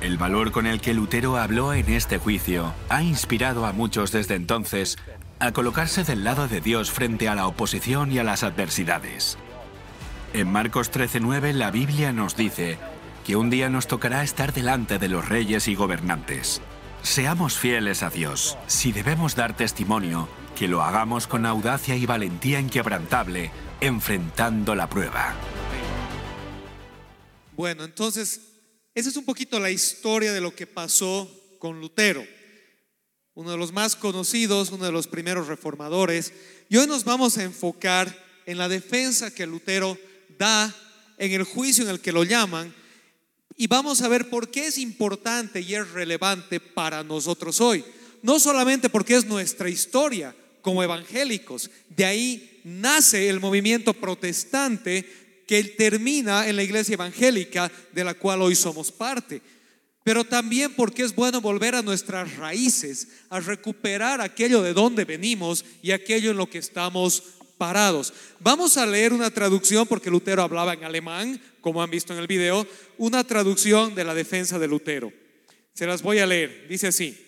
El 0.00 0.16
valor 0.16 0.52
con 0.52 0.68
el 0.68 0.80
que 0.80 0.94
Lutero 0.94 1.38
habló 1.38 1.74
en 1.74 1.92
este 1.92 2.18
juicio 2.18 2.72
ha 2.88 3.02
inspirado 3.02 3.66
a 3.66 3.72
muchos 3.72 4.12
desde 4.12 4.36
entonces 4.36 4.96
a 5.40 5.52
colocarse 5.52 6.04
del 6.04 6.22
lado 6.22 6.46
de 6.48 6.60
Dios 6.60 6.90
frente 6.90 7.26
a 7.28 7.34
la 7.34 7.46
oposición 7.46 8.12
y 8.12 8.18
a 8.18 8.24
las 8.24 8.42
adversidades. 8.42 9.38
En 10.34 10.52
Marcos 10.52 10.92
13:9 10.92 11.54
la 11.54 11.70
Biblia 11.70 12.12
nos 12.12 12.36
dice 12.36 12.78
que 13.26 13.36
un 13.36 13.50
día 13.50 13.68
nos 13.70 13.86
tocará 13.86 14.22
estar 14.22 14.52
delante 14.52 14.98
de 14.98 15.08
los 15.08 15.28
reyes 15.28 15.66
y 15.66 15.74
gobernantes. 15.74 16.60
Seamos 17.02 17.56
fieles 17.56 18.02
a 18.02 18.10
Dios. 18.10 18.58
Si 18.66 18.92
debemos 18.92 19.34
dar 19.34 19.56
testimonio, 19.56 20.28
que 20.56 20.68
lo 20.68 20.82
hagamos 20.82 21.26
con 21.26 21.46
audacia 21.46 21.96
y 21.96 22.04
valentía 22.04 22.60
inquebrantable, 22.60 23.50
enfrentando 23.80 24.74
la 24.74 24.90
prueba. 24.90 25.34
Bueno, 27.56 27.84
entonces, 27.84 28.40
esa 28.94 29.08
es 29.08 29.16
un 29.16 29.24
poquito 29.24 29.58
la 29.58 29.70
historia 29.70 30.32
de 30.32 30.42
lo 30.42 30.54
que 30.54 30.66
pasó 30.66 31.30
con 31.58 31.80
Lutero, 31.80 32.22
uno 33.34 33.50
de 33.50 33.56
los 33.56 33.72
más 33.72 33.96
conocidos, 33.96 34.70
uno 34.70 34.84
de 34.84 34.92
los 34.92 35.06
primeros 35.06 35.46
reformadores. 35.46 36.32
Y 36.68 36.76
hoy 36.76 36.86
nos 36.86 37.04
vamos 37.04 37.38
a 37.38 37.44
enfocar 37.44 38.14
en 38.46 38.58
la 38.58 38.68
defensa 38.68 39.34
que 39.34 39.46
Lutero 39.46 39.96
da 40.38 40.74
en 41.18 41.32
el 41.32 41.44
juicio 41.44 41.84
en 41.84 41.90
el 41.90 42.00
que 42.00 42.12
lo 42.12 42.24
llaman 42.24 42.74
y 43.56 43.66
vamos 43.66 44.00
a 44.00 44.08
ver 44.08 44.30
por 44.30 44.50
qué 44.50 44.68
es 44.68 44.78
importante 44.78 45.60
y 45.60 45.74
es 45.74 45.90
relevante 45.90 46.60
para 46.60 47.04
nosotros 47.04 47.60
hoy. 47.60 47.84
No 48.22 48.40
solamente 48.40 48.88
porque 48.88 49.16
es 49.16 49.26
nuestra 49.26 49.68
historia 49.68 50.34
como 50.62 50.82
evangélicos, 50.82 51.70
de 51.88 52.04
ahí 52.06 52.60
nace 52.64 53.28
el 53.28 53.38
movimiento 53.38 53.92
protestante 53.92 55.44
que 55.46 55.62
termina 55.64 56.48
en 56.48 56.56
la 56.56 56.62
iglesia 56.62 56.94
evangélica 56.94 57.70
de 57.92 58.04
la 58.04 58.14
cual 58.14 58.40
hoy 58.42 58.54
somos 58.54 58.90
parte, 58.90 59.42
pero 60.04 60.24
también 60.24 60.74
porque 60.74 61.02
es 61.02 61.14
bueno 61.14 61.40
volver 61.40 61.74
a 61.74 61.82
nuestras 61.82 62.36
raíces, 62.36 63.08
a 63.28 63.40
recuperar 63.40 64.20
aquello 64.20 64.62
de 64.62 64.72
donde 64.72 65.04
venimos 65.04 65.64
y 65.82 65.90
aquello 65.90 66.30
en 66.30 66.36
lo 66.36 66.48
que 66.48 66.58
estamos 66.58 67.22
parados. 67.58 68.14
Vamos 68.38 68.78
a 68.78 68.86
leer 68.86 69.12
una 69.12 69.30
traducción, 69.30 69.86
porque 69.86 70.10
Lutero 70.10 70.42
hablaba 70.42 70.72
en 70.72 70.84
alemán, 70.84 71.40
como 71.60 71.82
han 71.82 71.90
visto 71.90 72.14
en 72.14 72.18
el 72.18 72.26
video, 72.26 72.66
una 72.96 73.24
traducción 73.24 73.94
de 73.94 74.04
la 74.04 74.14
defensa 74.14 74.58
de 74.58 74.66
Lutero. 74.66 75.12
Se 75.74 75.86
las 75.86 76.00
voy 76.00 76.20
a 76.20 76.26
leer. 76.26 76.66
Dice 76.68 76.86
así, 76.86 77.18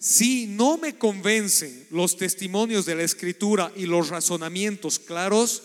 si 0.00 0.46
no 0.46 0.78
me 0.78 0.96
convencen 0.96 1.86
los 1.90 2.16
testimonios 2.16 2.86
de 2.86 2.96
la 2.96 3.02
escritura 3.02 3.70
y 3.76 3.86
los 3.86 4.08
razonamientos 4.08 4.98
claros, 4.98 5.62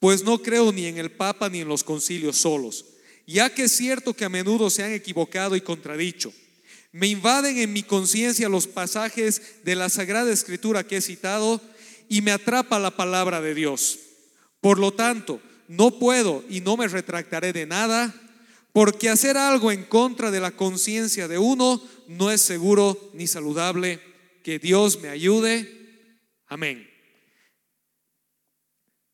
pues 0.00 0.24
no 0.24 0.42
creo 0.42 0.72
ni 0.72 0.86
en 0.86 0.98
el 0.98 1.10
Papa 1.10 1.48
ni 1.48 1.60
en 1.60 1.68
los 1.68 1.84
concilios 1.84 2.36
solos, 2.36 2.84
ya 3.34 3.52
que 3.52 3.64
es 3.64 3.72
cierto 3.72 4.14
que 4.14 4.24
a 4.24 4.30
menudo 4.30 4.70
se 4.70 4.82
han 4.82 4.92
equivocado 4.92 5.54
y 5.54 5.60
contradicho. 5.60 6.32
Me 6.92 7.08
invaden 7.08 7.58
en 7.58 7.74
mi 7.74 7.82
conciencia 7.82 8.48
los 8.48 8.66
pasajes 8.66 9.62
de 9.64 9.76
la 9.76 9.90
Sagrada 9.90 10.32
Escritura 10.32 10.86
que 10.86 10.96
he 10.96 11.02
citado 11.02 11.60
y 12.08 12.22
me 12.22 12.32
atrapa 12.32 12.78
la 12.78 12.96
palabra 12.96 13.42
de 13.42 13.54
Dios. 13.54 13.98
Por 14.62 14.78
lo 14.78 14.94
tanto, 14.94 15.42
no 15.68 15.98
puedo 15.98 16.42
y 16.48 16.62
no 16.62 16.78
me 16.78 16.88
retractaré 16.88 17.52
de 17.52 17.66
nada, 17.66 18.14
porque 18.72 19.10
hacer 19.10 19.36
algo 19.36 19.70
en 19.72 19.84
contra 19.84 20.30
de 20.30 20.40
la 20.40 20.52
conciencia 20.52 21.28
de 21.28 21.36
uno 21.36 21.82
no 22.06 22.30
es 22.30 22.40
seguro 22.40 23.10
ni 23.12 23.26
saludable. 23.26 24.00
Que 24.42 24.58
Dios 24.58 25.02
me 25.02 25.10
ayude. 25.10 26.18
Amén. 26.46 26.88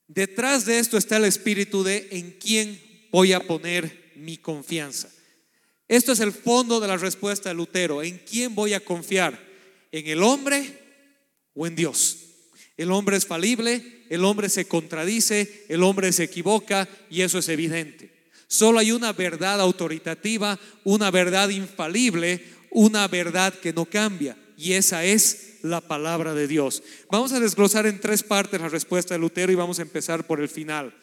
Detrás 0.07 0.67
de 0.67 0.79
esto 0.79 0.97
está 0.97 1.17
el 1.17 1.25
espíritu 1.25 1.83
de 1.83 2.07
en 2.13 2.31
quién 2.39 2.81
voy 3.11 3.33
a 3.33 3.41
poner 3.41 4.04
mi 4.25 4.39
confianza. 4.39 5.11
Esto 5.87 6.13
es 6.13 6.21
el 6.21 6.33
fondo 6.33 6.81
de 6.81 6.89
la 6.89 6.97
respuesta 6.97 7.51
de 7.51 7.55
Lutero. 7.55 8.03
¿En 8.03 8.19
quién 8.19 8.55
voy 8.55 8.75
a 8.75 8.81
confiar? 8.81 9.39
¿En 9.93 10.07
el 10.07 10.23
hombre 10.23 10.79
o 11.55 11.67
en 11.67 11.77
Dios? 11.77 12.19
El 12.77 12.91
hombre 12.91 13.17
es 13.17 13.27
falible, 13.27 14.05
el 14.11 14.25
hombre 14.25 14.49
se 14.49 14.67
contradice, 14.67 15.67
el 15.69 15.83
hombre 15.83 16.13
se 16.13 16.25
equivoca 16.25 16.89
y 17.11 17.21
eso 17.21 17.39
es 17.39 17.49
evidente. 17.49 18.13
Solo 18.49 18.79
hay 18.79 18.93
una 18.93 19.13
verdad 19.13 19.61
autoritativa, 19.61 20.59
una 20.83 21.11
verdad 21.11 21.51
infalible, 21.51 22.45
una 22.71 23.07
verdad 23.07 23.55
que 23.55 23.73
no 23.73 23.85
cambia 23.85 24.37
y 24.57 24.73
esa 24.73 25.05
es 25.05 25.59
la 25.63 25.81
palabra 25.81 26.35
de 26.35 26.47
Dios. 26.47 26.83
Vamos 27.11 27.33
a 27.33 27.41
desglosar 27.41 27.87
en 27.87 28.01
tres 28.01 28.23
partes 28.23 28.61
la 28.61 28.69
respuesta 28.69 29.15
de 29.15 29.21
Lutero 29.21 29.53
y 29.53 29.57
vamos 29.57 29.79
a 29.79 29.83
empezar 29.83 30.27
por 30.27 30.41
el 30.41 30.49
final. 30.49 30.95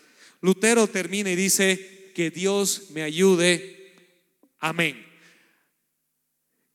Lutero 0.41 0.87
termina 0.87 1.31
y 1.31 1.35
dice, 1.35 2.00
que 2.13 2.31
Dios 2.31 2.87
me 2.91 3.03
ayude. 3.03 3.93
Amén. 4.59 5.11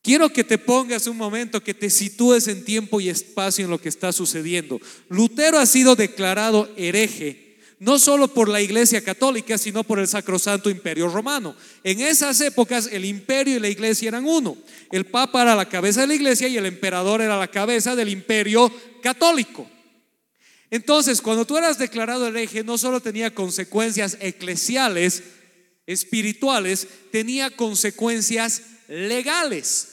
Quiero 0.07 0.28
que 0.28 0.45
te 0.45 0.57
pongas 0.57 1.09
un 1.09 1.16
momento, 1.16 1.64
que 1.64 1.75
te 1.75 1.90
sitúes 1.90 2.47
en 2.47 2.64
tiempo 2.64 3.00
y 3.00 3.09
espacio 3.09 3.64
en 3.64 3.73
lo 3.73 3.81
que 3.81 3.88
está 3.88 4.12
sucediendo. 4.12 4.81
Lutero 5.09 5.59
ha 5.59 5.66
sido 5.66 5.97
declarado 5.97 6.71
hereje, 6.76 7.59
no 7.81 7.99
solo 7.99 8.28
por 8.28 8.49
la 8.49 8.61
Iglesia 8.61 9.02
Católica, 9.02 9.59
sino 9.59 9.83
por 9.83 9.99
el 9.99 10.07
Sacrosanto 10.07 10.71
Imperio 10.71 11.09
Romano. 11.09 11.57
En 11.83 12.00
esas 12.00 12.40
épocas 12.40 12.88
el 12.93 13.05
imperio 13.05 13.57
y 13.57 13.59
la 13.59 13.69
Iglesia 13.69 14.07
eran 14.07 14.26
uno. 14.26 14.57
El 14.93 15.07
Papa 15.07 15.43
era 15.43 15.57
la 15.57 15.69
cabeza 15.69 16.02
de 16.02 16.07
la 16.07 16.14
Iglesia 16.14 16.47
y 16.47 16.57
el 16.57 16.66
emperador 16.66 17.21
era 17.21 17.37
la 17.37 17.49
cabeza 17.49 17.97
del 17.97 18.09
imperio 18.09 18.73
católico. 19.02 19.69
Entonces, 20.70 21.20
cuando 21.20 21.46
tú 21.46 21.56
eras 21.56 21.78
declarado 21.78 22.26
hereje, 22.26 22.64
no 22.64 22.76
solo 22.78 23.00
tenía 23.00 23.35
consecuencias 23.35 24.16
eclesiales, 24.20 25.23
espirituales, 25.87 26.88
tenía 27.12 27.50
consecuencias 27.50 28.62
legales. 28.88 29.88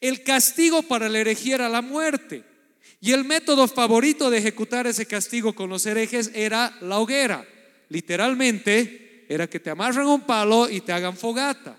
El 0.00 0.22
castigo 0.22 0.82
para 0.82 1.06
el 1.06 1.16
herejía 1.16 1.54
era 1.54 1.68
la 1.68 1.82
muerte. 1.82 2.44
Y 3.00 3.12
el 3.12 3.24
método 3.24 3.68
favorito 3.68 4.30
de 4.30 4.38
ejecutar 4.38 4.86
ese 4.86 5.06
castigo 5.06 5.54
con 5.54 5.70
los 5.70 5.84
herejes 5.86 6.30
era 6.34 6.76
la 6.80 6.98
hoguera. 6.98 7.46
Literalmente 7.88 9.26
era 9.28 9.46
que 9.46 9.60
te 9.60 9.70
amarran 9.70 10.06
un 10.06 10.22
palo 10.22 10.68
y 10.68 10.80
te 10.80 10.92
hagan 10.92 11.16
fogata. 11.16 11.76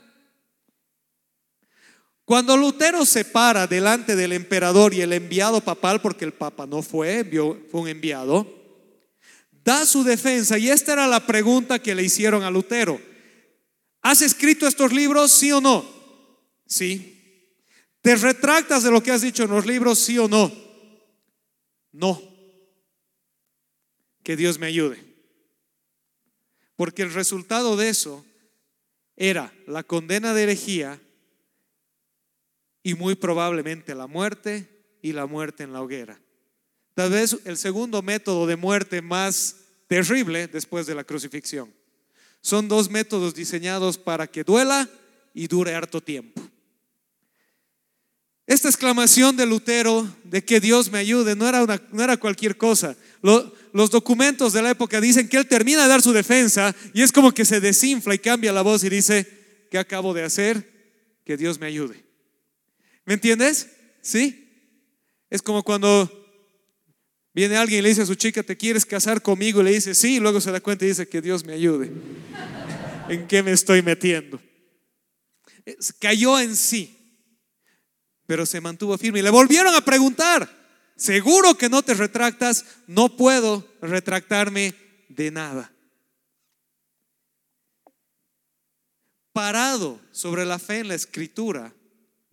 Cuando 2.26 2.58
Lutero 2.58 3.06
se 3.06 3.24
para 3.24 3.68
delante 3.68 4.16
del 4.16 4.34
emperador 4.34 4.96
y 4.96 5.02
el 5.02 5.14
enviado 5.14 5.62
papal, 5.62 6.02
porque 6.02 6.26
el 6.26 6.34
papa 6.34 6.66
no 6.66 6.82
fue, 6.82 7.24
fue 7.70 7.82
un 7.82 7.88
enviado, 7.88 8.52
da 9.52 9.86
su 9.86 10.04
defensa 10.04 10.58
y 10.58 10.70
esta 10.70 10.94
era 10.94 11.08
la 11.08 11.26
pregunta 11.28 11.78
que 11.78 11.94
le 11.94 12.04
hicieron 12.04 12.42
a 12.42 12.50
Lutero. 12.50 13.00
¿Has 14.02 14.24
escrito 14.24 14.68
estos 14.68 14.92
libros, 14.92 15.32
sí 15.32 15.52
o 15.52 15.62
no? 15.62 15.86
Sí. 16.66 17.12
¿Te 18.02 18.16
retractas 18.16 18.84
de 18.84 18.92
lo 18.92 19.02
que 19.02 19.12
has 19.12 19.22
dicho 19.22 19.44
en 19.44 19.52
los 19.52 19.68
libros, 19.68 20.00
sí 20.00 20.18
o 20.18 20.28
no? 20.28 20.52
No. 21.92 22.22
Que 24.24 24.36
Dios 24.36 24.58
me 24.58 24.68
ayude. 24.68 25.04
Porque 26.76 27.04
el 27.04 27.14
resultado 27.14 27.78
de 27.78 27.90
eso 27.90 28.26
era 29.16 29.54
la 29.68 29.84
condena 29.84 30.34
de 30.34 30.44
herejía 30.44 31.00
y 32.86 32.94
muy 32.94 33.16
probablemente 33.16 33.96
la 33.96 34.06
muerte 34.06 34.70
y 35.02 35.12
la 35.12 35.26
muerte 35.26 35.64
en 35.64 35.74
la 35.74 35.82
hoguera. 35.82 36.22
Tal 36.94 37.10
vez 37.10 37.36
el 37.44 37.58
segundo 37.58 38.04
método 38.04 38.46
de 38.46 38.58
muerte 38.58 39.02
más 39.02 39.56
terrible 39.88 40.48
después 40.48 40.86
de 40.86 40.94
la 40.94 41.04
crucifixión. 41.04 41.74
Son 42.42 42.68
dos 42.68 42.92
métodos 42.92 43.34
diseñados 43.34 43.98
para 43.98 44.28
que 44.28 44.44
duela 44.44 44.88
y 45.34 45.48
dure 45.48 45.74
harto 45.74 46.00
tiempo. 46.00 46.40
Esta 48.46 48.70
exclamación 48.70 49.36
de 49.36 49.48
Lutero 49.48 50.08
de 50.24 50.46
que 50.46 50.60
Dios 50.60 50.92
me 50.92 51.00
ayude 51.00 51.36
no 51.36 51.50
era, 51.50 51.64
una, 51.64 51.82
no 51.92 52.04
era 52.04 52.18
cualquier 52.18 52.56
cosa. 52.56 52.96
los 53.24 53.90
documentos 53.90 54.54
de 54.54 54.62
la 54.62 54.70
época 54.70 55.02
dicen 55.02 55.28
que 55.28 55.38
él 55.38 55.48
termina 55.48 55.82
de 55.82 55.90
dar 55.90 56.04
su 56.04 56.14
defensa 56.14 56.76
y 56.94 57.02
es 57.02 57.12
como 57.12 57.32
que 57.32 57.46
se 57.46 57.60
desinfla 57.60 58.14
y 58.14 58.20
cambia 58.20 58.54
la 58.54 58.62
voz 58.62 58.84
y 58.84 58.90
dice, 58.90 59.68
¿qué 59.72 59.80
acabo 59.80 60.14
de 60.14 60.22
hacer? 60.22 60.72
Que 61.26 61.36
Dios 61.36 61.60
me 61.60 61.66
ayude. 61.66 62.05
¿Me 63.06 63.14
entiendes? 63.14 63.70
¿Sí? 64.02 64.42
Es 65.30 65.42
como 65.42 65.64
cuando 65.64 66.12
viene 67.34 67.58
alguien 67.58 67.80
y 67.80 67.82
le 67.84 67.90
dice 67.90 68.02
a 68.02 68.06
su 68.06 68.16
chica, 68.16 68.44
¿te 68.44 68.58
quieres 68.58 68.86
casar 68.86 69.22
conmigo? 69.22 69.62
Y 69.62 69.66
le 69.66 69.72
dice, 69.72 69.96
sí, 69.96 70.16
y 70.16 70.20
luego 70.20 70.42
se 70.42 70.52
da 70.52 70.60
cuenta 70.60 70.86
y 70.86 70.90
dice, 70.90 71.08
que 71.08 71.22
Dios 71.22 71.46
me 71.46 71.54
ayude. 71.54 71.92
¿En 73.10 73.28
qué 73.28 73.44
me 73.44 73.52
estoy 73.52 73.82
metiendo? 73.82 74.42
Cayó 76.00 76.40
en 76.40 76.56
sí 76.56 76.96
pero 78.26 78.46
se 78.46 78.62
mantuvo 78.62 78.98
firme. 78.98 79.20
Y 79.20 79.24
le 79.24 79.30
volvieron 79.30 79.74
a 79.76 79.82
preguntar, 79.82 80.50
seguro 80.96 81.58
que 81.58 81.70
no 81.70 81.84
te 81.84 81.94
retractas, 81.94 82.66
no 82.88 83.16
puedo 83.16 83.68
retractarme 83.82 84.76
de 85.10 85.32
nada. 85.32 85.72
Parado 89.32 90.02
sobre 90.12 90.46
la 90.46 90.60
fe 90.60 90.80
en 90.80 90.88
la 90.88 90.96
escritura, 90.96 91.74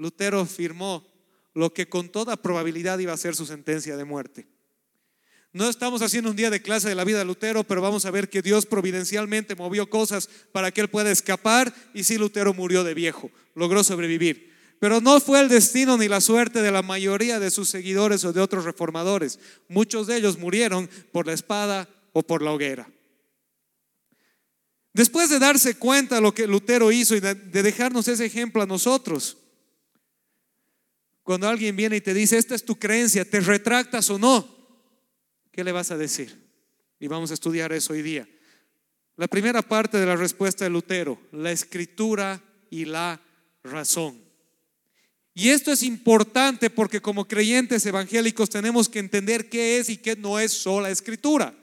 Lutero 0.03 0.45
firmó 0.47 1.07
lo 1.55 1.73
que 1.73 1.89
con 1.89 2.09
toda 2.09 2.37
probabilidad 2.37 2.99
iba 2.99 3.13
a 3.13 3.17
ser 3.17 3.37
su 3.37 3.47
sentencia 3.47 3.97
de 3.97 4.05
muerte. 4.05 4.49
No 5.53 5.69
estamos 5.69 6.03
haciendo 6.03 6.31
un 6.31 6.37
día 6.37 6.51
de 6.51 6.61
clase 6.61 6.89
de 6.89 6.95
la 6.97 7.05
vida 7.05 7.19
de 7.19 7.25
Lutero, 7.25 7.63
pero 7.63 7.81
vamos 7.81 8.05
a 8.05 8.11
ver 8.11 8.29
que 8.29 8.43
Dios 8.43 8.67
providencialmente 8.67 9.55
movió 9.55 9.89
cosas 9.89 10.29
para 10.51 10.73
que 10.73 10.81
él 10.81 10.89
pueda 10.89 11.13
escapar 11.13 11.73
y 11.95 12.03
sí 12.03 12.19
Lutero 12.19 12.53
murió 12.53 12.83
de 12.83 12.95
viejo, 12.95 13.31
logró 13.55 13.85
sobrevivir. 13.85 14.51
Pero 14.81 15.01
no 15.01 15.21
fue 15.21 15.41
el 15.41 15.49
destino 15.49 15.97
ni 15.97 16.09
la 16.09 16.21
suerte 16.21 16.63
de 16.63 16.73
la 16.73 16.83
mayoría 16.83 17.39
de 17.39 17.53
sus 17.53 17.69
seguidores 17.69 18.25
o 18.25 18.33
de 18.33 18.41
otros 18.41 18.65
reformadores. 18.65 19.39
Muchos 19.69 20.09
de 20.09 20.17
ellos 20.17 20.37
murieron 20.39 20.91
por 21.13 21.29
la 21.29 21.33
espada 21.33 21.89
o 22.13 22.25
por 22.25 22.43
la 22.43 22.51
hoguera. 22.51 22.91
Después 24.95 25.31
de 25.31 25.39
darse 25.39 25.77
cuenta 25.77 26.17
de 26.17 26.23
lo 26.23 26.35
que 26.35 26.49
Lutero 26.49 26.91
hizo 26.91 27.15
y 27.15 27.21
de 27.21 27.35
dejarnos 27.35 28.09
ese 28.09 28.25
ejemplo 28.25 28.63
a 28.63 28.67
nosotros, 28.67 29.37
cuando 31.23 31.49
alguien 31.49 31.77
viene 31.77 31.97
y 31.97 32.01
te 32.01 32.15
dice, 32.15 32.39
esta 32.39 32.55
es 32.55 32.65
tu 32.65 32.79
creencia, 32.79 33.25
¿te 33.25 33.41
retractas 33.41 34.11
o 34.11 34.19
no? 34.19 34.49
¿Qué 35.51 35.63
le 35.63 35.73
vas 35.73 35.91
a 35.91 35.97
decir? 35.97 36.43
Y 36.99 37.07
vamos 37.07 37.31
a 37.31 37.35
estudiar 37.35 37.73
eso 37.73 37.93
hoy 37.93 38.03
día. 38.03 38.29
La 39.17 39.29
primera 39.29 39.63
parte 39.63 39.99
de 39.99 40.07
la 40.07 40.17
respuesta 40.17 40.65
de 40.65 40.71
Lutero, 40.71 41.21
la 41.33 41.53
escritura 41.53 42.43
y 42.71 42.87
la 42.87 43.21
razón. 43.63 44.21
Y 45.35 45.49
esto 45.49 45.73
es 45.73 45.83
importante 45.83 46.71
porque 46.71 47.01
como 47.01 47.27
creyentes 47.27 47.87
evangélicos 47.87 48.51
tenemos 48.51 48.89
que 48.89 48.99
entender 48.99 49.49
qué 49.49 49.79
es 49.79 49.89
y 49.89 49.97
qué 49.97 50.17
no 50.17 50.39
es 50.39 50.53
sola 50.53 50.91
escritura. 50.91 51.55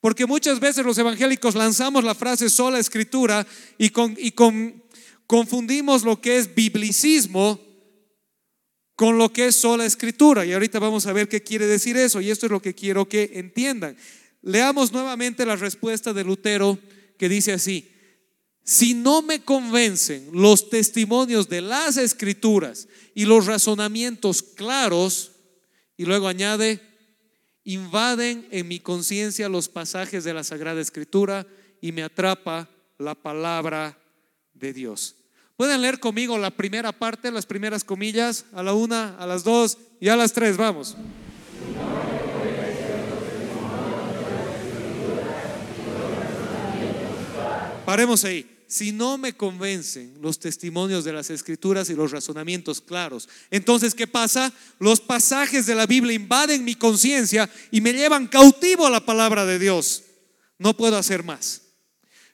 Porque 0.00 0.26
muchas 0.26 0.60
veces 0.60 0.84
los 0.84 0.98
evangélicos 0.98 1.54
lanzamos 1.54 2.04
la 2.04 2.14
frase 2.14 2.48
sola 2.50 2.78
escritura 2.78 3.46
y, 3.78 3.90
confundimos 5.26 6.04
lo 6.04 6.20
que 6.20 6.36
es 6.36 6.54
biblicismo 6.54 7.60
con 8.96 9.18
lo 9.18 9.32
que 9.32 9.46
es 9.46 9.56
sola 9.56 9.84
escritura. 9.84 10.44
Y 10.44 10.52
ahorita 10.52 10.78
vamos 10.78 11.06
a 11.06 11.12
ver 11.12 11.28
qué 11.28 11.42
quiere 11.42 11.66
decir 11.66 11.96
eso. 11.96 12.20
Y 12.20 12.30
esto 12.30 12.46
es 12.46 12.52
lo 12.52 12.60
que 12.60 12.74
quiero 12.74 13.08
que 13.08 13.30
entiendan. 13.34 13.96
Leamos 14.42 14.90
nuevamente 14.90 15.46
la 15.46 15.56
respuesta 15.56 16.12
de 16.12 16.24
Lutero 16.24 16.78
que 17.18 17.28
dice 17.28 17.52
así. 17.52 17.92
Si 18.64 18.94
no 18.94 19.22
me 19.22 19.42
convencen 19.42 20.28
los 20.32 20.70
testimonios 20.70 21.48
de 21.48 21.60
las 21.60 21.98
escrituras 21.98 22.88
y 23.14 23.26
los 23.26 23.46
razonamientos 23.46 24.42
claros, 24.42 25.32
y 25.96 26.04
luego 26.04 26.26
añade, 26.26 26.80
invaden 27.64 28.48
en 28.50 28.66
mi 28.66 28.80
conciencia 28.80 29.48
los 29.48 29.68
pasajes 29.68 30.24
de 30.24 30.34
la 30.34 30.42
Sagrada 30.42 30.80
Escritura 30.80 31.46
y 31.80 31.92
me 31.92 32.02
atrapa 32.02 32.68
la 32.98 33.14
palabra 33.14 33.98
de 34.52 34.72
Dios. 34.72 35.16
Pueden 35.56 35.80
leer 35.80 35.98
conmigo 35.98 36.36
la 36.36 36.50
primera 36.50 36.92
parte, 36.92 37.30
las 37.30 37.46
primeras 37.46 37.82
comillas, 37.82 38.44
a 38.52 38.62
la 38.62 38.74
una, 38.74 39.16
a 39.16 39.26
las 39.26 39.42
dos 39.42 39.78
y 40.00 40.08
a 40.08 40.16
las 40.16 40.32
tres, 40.34 40.58
vamos. 40.58 40.96
Paremos 47.86 48.24
ahí 48.24 48.56
si 48.66 48.92
no 48.92 49.16
me 49.16 49.32
convencen 49.32 50.18
los 50.20 50.38
testimonios 50.40 51.04
de 51.04 51.12
las 51.12 51.30
escrituras 51.30 51.88
y 51.88 51.94
los 51.94 52.10
razonamientos 52.10 52.80
claros. 52.80 53.28
Entonces, 53.50 53.94
¿qué 53.94 54.06
pasa? 54.06 54.52
Los 54.78 55.00
pasajes 55.00 55.66
de 55.66 55.74
la 55.74 55.86
Biblia 55.86 56.14
invaden 56.14 56.64
mi 56.64 56.74
conciencia 56.74 57.48
y 57.70 57.80
me 57.80 57.92
llevan 57.92 58.26
cautivo 58.26 58.86
a 58.86 58.90
la 58.90 59.06
palabra 59.06 59.46
de 59.46 59.58
Dios. 59.58 60.02
No 60.58 60.76
puedo 60.76 60.98
hacer 60.98 61.22
más. 61.22 61.62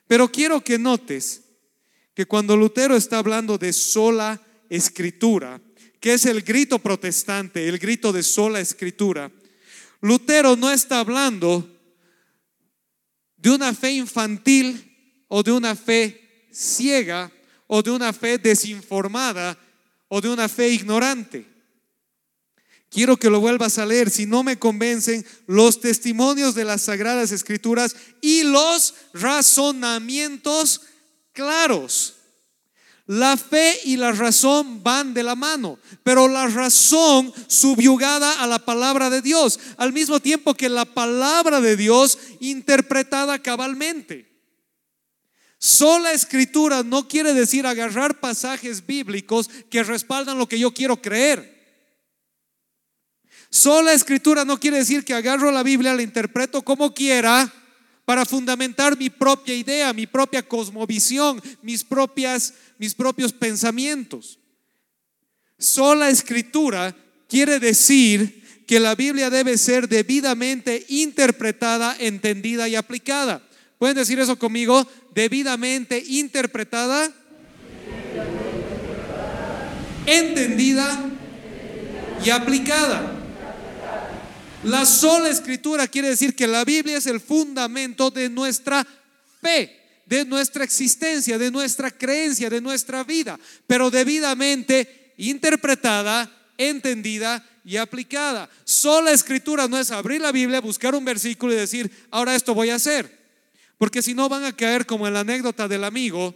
Pero 0.07 0.31
quiero 0.31 0.61
que 0.61 0.79
notes 0.79 1.42
que 2.13 2.25
cuando 2.25 2.55
Lutero 2.55 2.95
está 2.95 3.17
hablando 3.17 3.57
de 3.57 3.73
sola 3.73 4.41
escritura, 4.69 5.61
que 5.99 6.13
es 6.13 6.25
el 6.25 6.41
grito 6.41 6.79
protestante, 6.79 7.67
el 7.67 7.79
grito 7.79 8.11
de 8.11 8.23
sola 8.23 8.59
escritura, 8.59 9.31
Lutero 10.01 10.55
no 10.55 10.69
está 10.69 10.99
hablando 10.99 11.69
de 13.37 13.49
una 13.49 13.73
fe 13.73 13.93
infantil 13.93 15.25
o 15.27 15.43
de 15.43 15.51
una 15.51 15.75
fe 15.75 16.47
ciega 16.51 17.31
o 17.67 17.81
de 17.81 17.91
una 17.91 18.13
fe 18.13 18.37
desinformada 18.37 19.57
o 20.07 20.21
de 20.21 20.29
una 20.29 20.47
fe 20.47 20.69
ignorante. 20.69 21.53
Quiero 22.89 23.17
que 23.17 23.31
lo 23.31 23.39
vuelvas 23.39 23.79
a 23.79 23.85
leer. 23.87 24.11
Si 24.11 24.27
no 24.27 24.43
me 24.43 24.59
convencen 24.59 25.25
los 25.47 25.81
testimonios 25.81 26.53
de 26.53 26.63
las 26.63 26.83
sagradas 26.83 27.31
escrituras 27.31 27.95
y 28.21 28.43
los 28.43 28.93
razonamientos 29.13 30.81
claros. 31.33 32.15
La 33.05 33.35
fe 33.35 33.81
y 33.83 33.97
la 33.97 34.13
razón 34.13 34.81
van 34.81 35.13
de 35.13 35.23
la 35.23 35.35
mano, 35.35 35.77
pero 36.03 36.29
la 36.29 36.47
razón 36.47 37.33
subyugada 37.47 38.41
a 38.41 38.47
la 38.47 38.59
palabra 38.59 39.09
de 39.09 39.21
Dios, 39.21 39.59
al 39.75 39.91
mismo 39.91 40.21
tiempo 40.21 40.53
que 40.53 40.69
la 40.69 40.85
palabra 40.85 41.59
de 41.59 41.75
Dios 41.75 42.17
interpretada 42.39 43.39
cabalmente. 43.39 44.31
Sola 45.57 46.13
escritura 46.13 46.83
no 46.83 47.07
quiere 47.07 47.33
decir 47.33 47.67
agarrar 47.67 48.21
pasajes 48.21 48.85
bíblicos 48.85 49.49
que 49.69 49.83
respaldan 49.83 50.37
lo 50.37 50.47
que 50.47 50.59
yo 50.59 50.73
quiero 50.73 51.01
creer. 51.01 51.53
Sola 53.49 53.93
escritura 53.93 54.45
no 54.45 54.59
quiere 54.59 54.77
decir 54.77 55.03
que 55.03 55.13
agarro 55.13 55.51
la 55.51 55.63
Biblia, 55.63 55.93
la 55.93 56.01
interpreto 56.01 56.63
como 56.63 56.93
quiera 56.93 57.51
para 58.05 58.25
fundamentar 58.25 58.97
mi 58.97 59.09
propia 59.09 59.55
idea, 59.55 59.93
mi 59.93 60.07
propia 60.07 60.41
cosmovisión, 60.41 61.41
mis, 61.61 61.83
propias, 61.83 62.53
mis 62.77 62.93
propios 62.93 63.31
pensamientos. 63.31 64.39
Sola 65.57 66.09
escritura 66.09 66.95
quiere 67.29 67.59
decir 67.59 68.43
que 68.67 68.79
la 68.79 68.95
Biblia 68.95 69.29
debe 69.29 69.57
ser 69.57 69.87
debidamente 69.87 70.85
interpretada, 70.89 71.95
entendida 71.99 72.67
y 72.67 72.75
aplicada. 72.75 73.41
¿Pueden 73.77 73.95
decir 73.95 74.19
eso 74.19 74.37
conmigo? 74.37 74.85
Debidamente 75.13 76.03
interpretada, 76.05 77.11
entendida 80.05 81.09
y 82.23 82.29
aplicada. 82.29 83.22
La 84.65 84.85
sola 84.85 85.29
escritura 85.29 85.87
quiere 85.87 86.09
decir 86.09 86.35
que 86.35 86.47
la 86.47 86.63
Biblia 86.63 86.97
es 86.97 87.05
el 87.05 87.19
fundamento 87.19 88.09
de 88.09 88.29
nuestra 88.29 88.87
fe, 89.41 90.01
de 90.05 90.23
nuestra 90.23 90.63
existencia, 90.63 91.37
de 91.37 91.51
nuestra 91.51 91.91
creencia, 91.91 92.49
de 92.49 92.61
nuestra 92.61 93.03
vida, 93.03 93.37
pero 93.67 93.91
debidamente 93.91 95.13
interpretada, 95.17 96.31
entendida 96.57 97.45
y 97.65 97.75
aplicada. 97.75 98.49
Sola 98.63 99.11
escritura 99.11 99.67
no 99.67 99.77
es 99.77 99.91
abrir 99.91 100.21
la 100.21 100.31
Biblia, 100.31 100.61
buscar 100.61 100.95
un 100.95 101.03
versículo 101.03 101.51
y 101.51 101.57
decir, 101.57 101.91
ahora 102.09 102.33
esto 102.33 102.53
voy 102.53 102.69
a 102.69 102.75
hacer. 102.75 103.19
Porque 103.77 104.01
si 104.01 104.13
no 104.13 104.29
van 104.29 104.45
a 104.45 104.55
caer 104.55 104.85
como 104.85 105.07
en 105.07 105.13
la 105.13 105.21
anécdota 105.21 105.67
del 105.67 105.83
amigo 105.83 106.33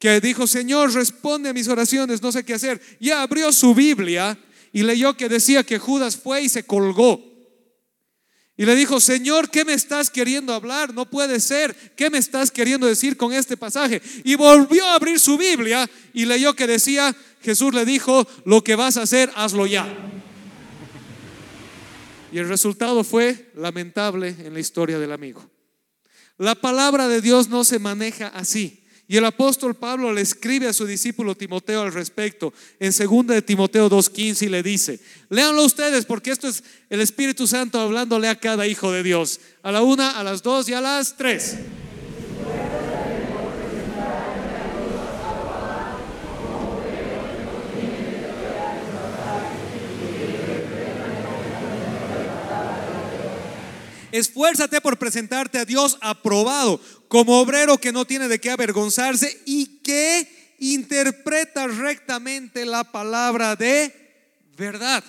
que 0.00 0.20
dijo, 0.20 0.48
Señor, 0.48 0.92
responde 0.92 1.50
a 1.50 1.52
mis 1.52 1.68
oraciones, 1.68 2.20
no 2.20 2.32
sé 2.32 2.42
qué 2.42 2.54
hacer. 2.54 2.80
Y 2.98 3.10
abrió 3.10 3.52
su 3.52 3.76
Biblia 3.76 4.36
y 4.72 4.82
leyó 4.82 5.16
que 5.16 5.28
decía 5.28 5.62
que 5.62 5.78
Judas 5.78 6.16
fue 6.16 6.42
y 6.42 6.48
se 6.48 6.64
colgó. 6.64 7.29
Y 8.60 8.66
le 8.66 8.76
dijo, 8.76 9.00
Señor, 9.00 9.48
¿qué 9.48 9.64
me 9.64 9.72
estás 9.72 10.10
queriendo 10.10 10.52
hablar? 10.52 10.92
No 10.92 11.08
puede 11.08 11.40
ser. 11.40 11.74
¿Qué 11.96 12.10
me 12.10 12.18
estás 12.18 12.50
queriendo 12.50 12.86
decir 12.86 13.16
con 13.16 13.32
este 13.32 13.56
pasaje? 13.56 14.02
Y 14.22 14.34
volvió 14.34 14.84
a 14.84 14.96
abrir 14.96 15.18
su 15.18 15.38
Biblia 15.38 15.88
y 16.12 16.26
leyó 16.26 16.54
que 16.54 16.66
decía, 16.66 17.16
Jesús 17.40 17.72
le 17.72 17.86
dijo, 17.86 18.28
lo 18.44 18.62
que 18.62 18.74
vas 18.74 18.98
a 18.98 19.02
hacer, 19.04 19.32
hazlo 19.34 19.66
ya. 19.66 19.88
Y 22.30 22.36
el 22.36 22.48
resultado 22.48 23.02
fue 23.02 23.50
lamentable 23.54 24.36
en 24.40 24.52
la 24.52 24.60
historia 24.60 24.98
del 24.98 25.12
amigo. 25.12 25.42
La 26.36 26.54
palabra 26.54 27.08
de 27.08 27.22
Dios 27.22 27.48
no 27.48 27.64
se 27.64 27.78
maneja 27.78 28.26
así. 28.26 28.79
Y 29.10 29.16
el 29.16 29.24
apóstol 29.24 29.74
Pablo 29.74 30.12
le 30.12 30.20
escribe 30.20 30.68
a 30.68 30.72
su 30.72 30.86
discípulo 30.86 31.34
Timoteo 31.34 31.82
al 31.82 31.92
respecto 31.92 32.54
en 32.78 32.92
2 32.96 33.26
de 33.26 33.42
Timoteo 33.42 33.90
2.15 33.90 34.42
y 34.46 34.48
le 34.48 34.62
dice, 34.62 35.00
léanlo 35.30 35.64
ustedes 35.64 36.06
porque 36.06 36.30
esto 36.30 36.46
es 36.46 36.62
el 36.90 37.00
Espíritu 37.00 37.48
Santo 37.48 37.80
hablándole 37.80 38.28
a 38.28 38.38
cada 38.38 38.68
hijo 38.68 38.92
de 38.92 39.02
Dios. 39.02 39.40
A 39.64 39.72
la 39.72 39.82
una, 39.82 40.12
a 40.12 40.22
las 40.22 40.44
dos 40.44 40.68
y 40.68 40.74
a 40.74 40.80
las 40.80 41.16
tres. 41.16 41.56
Esfuérzate 54.12 54.80
por 54.80 54.98
presentarte 54.98 55.58
a 55.58 55.64
Dios 55.64 55.98
aprobado, 56.00 56.80
como 57.08 57.40
obrero 57.40 57.78
que 57.78 57.92
no 57.92 58.04
tiene 58.04 58.28
de 58.28 58.40
qué 58.40 58.50
avergonzarse 58.50 59.40
y 59.46 59.80
que 59.82 60.56
interpreta 60.58 61.66
rectamente 61.66 62.64
la 62.64 62.84
palabra 62.84 63.56
de 63.56 63.94
verdad. 64.56 65.02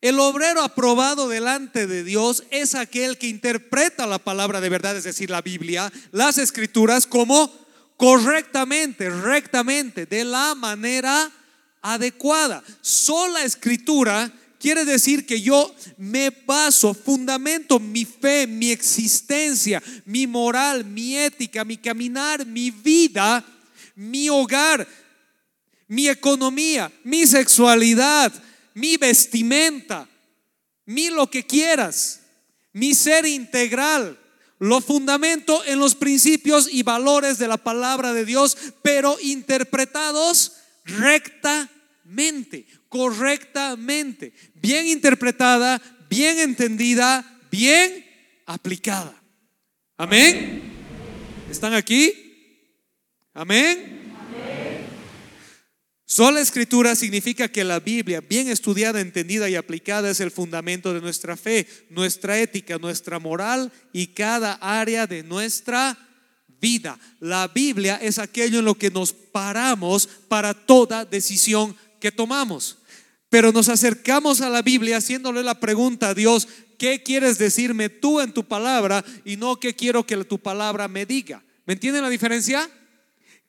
El 0.00 0.20
obrero 0.20 0.62
aprobado 0.62 1.28
delante 1.28 1.86
de 1.86 2.04
Dios 2.04 2.44
es 2.50 2.74
aquel 2.74 3.18
que 3.18 3.28
interpreta 3.28 4.06
la 4.06 4.18
palabra 4.18 4.60
de 4.60 4.68
verdad, 4.68 4.96
es 4.96 5.04
decir, 5.04 5.30
la 5.30 5.42
Biblia, 5.42 5.92
las 6.12 6.38
escrituras, 6.38 7.06
como 7.06 7.52
correctamente, 7.96 9.10
rectamente, 9.10 10.06
de 10.06 10.24
la 10.24 10.54
manera 10.54 11.30
adecuada. 11.82 12.62
Sola 12.82 13.42
escritura 13.42 14.30
quiere 14.66 14.84
decir 14.84 15.24
que 15.24 15.40
yo 15.40 15.72
me 15.96 16.30
baso, 16.30 16.92
fundamento 16.92 17.78
mi 17.78 18.04
fe, 18.04 18.48
mi 18.48 18.72
existencia, 18.72 19.80
mi 20.06 20.26
moral, 20.26 20.84
mi 20.84 21.16
ética, 21.16 21.64
mi 21.64 21.76
caminar, 21.76 22.44
mi 22.44 22.72
vida, 22.72 23.44
mi 23.94 24.28
hogar, 24.28 24.84
mi 25.86 26.08
economía, 26.08 26.90
mi 27.04 27.28
sexualidad, 27.28 28.32
mi 28.74 28.96
vestimenta, 28.96 30.08
mi 30.84 31.10
lo 31.10 31.30
que 31.30 31.46
quieras, 31.46 32.22
mi 32.72 32.92
ser 32.92 33.24
integral. 33.24 34.18
Lo 34.58 34.80
fundamento 34.80 35.64
en 35.66 35.78
los 35.78 35.94
principios 35.94 36.68
y 36.72 36.82
valores 36.82 37.38
de 37.38 37.46
la 37.46 37.58
palabra 37.58 38.12
de 38.12 38.24
Dios, 38.24 38.56
pero 38.82 39.16
interpretados 39.20 40.54
rectamente 40.84 42.66
correctamente, 42.88 44.32
bien 44.54 44.86
interpretada, 44.86 45.80
bien 46.08 46.38
entendida, 46.38 47.24
bien 47.50 48.04
aplicada. 48.46 49.14
Amén. 49.96 50.62
¿Están 51.50 51.74
aquí? 51.74 52.12
Amén. 53.32 53.96
Sola 56.08 56.40
escritura 56.40 56.94
significa 56.94 57.48
que 57.48 57.64
la 57.64 57.80
Biblia, 57.80 58.20
bien 58.20 58.48
estudiada, 58.48 59.00
entendida 59.00 59.50
y 59.50 59.56
aplicada, 59.56 60.08
es 60.08 60.20
el 60.20 60.30
fundamento 60.30 60.94
de 60.94 61.00
nuestra 61.00 61.36
fe, 61.36 61.66
nuestra 61.90 62.38
ética, 62.38 62.78
nuestra 62.78 63.18
moral 63.18 63.72
y 63.92 64.06
cada 64.06 64.52
área 64.54 65.08
de 65.08 65.24
nuestra 65.24 65.98
vida. 66.60 66.96
La 67.18 67.48
Biblia 67.48 67.96
es 68.00 68.18
aquello 68.18 68.60
en 68.60 68.66
lo 68.66 68.76
que 68.76 68.90
nos 68.90 69.12
paramos 69.12 70.06
para 70.28 70.54
toda 70.54 71.04
decisión 71.04 71.76
tomamos. 72.12 72.78
Pero 73.28 73.52
nos 73.52 73.68
acercamos 73.68 74.40
a 74.40 74.48
la 74.48 74.62
Biblia 74.62 74.98
haciéndole 74.98 75.42
la 75.42 75.58
pregunta 75.58 76.10
a 76.10 76.14
Dios, 76.14 76.48
¿qué 76.78 77.02
quieres 77.02 77.38
decirme 77.38 77.88
tú 77.88 78.20
en 78.20 78.32
tu 78.32 78.44
palabra 78.44 79.04
y 79.24 79.36
no 79.36 79.58
qué 79.58 79.74
quiero 79.74 80.06
que 80.06 80.16
tu 80.24 80.38
palabra 80.38 80.88
me 80.88 81.06
diga? 81.06 81.42
¿Me 81.66 81.74
entienden 81.74 82.02
la 82.02 82.08
diferencia? 82.08 82.70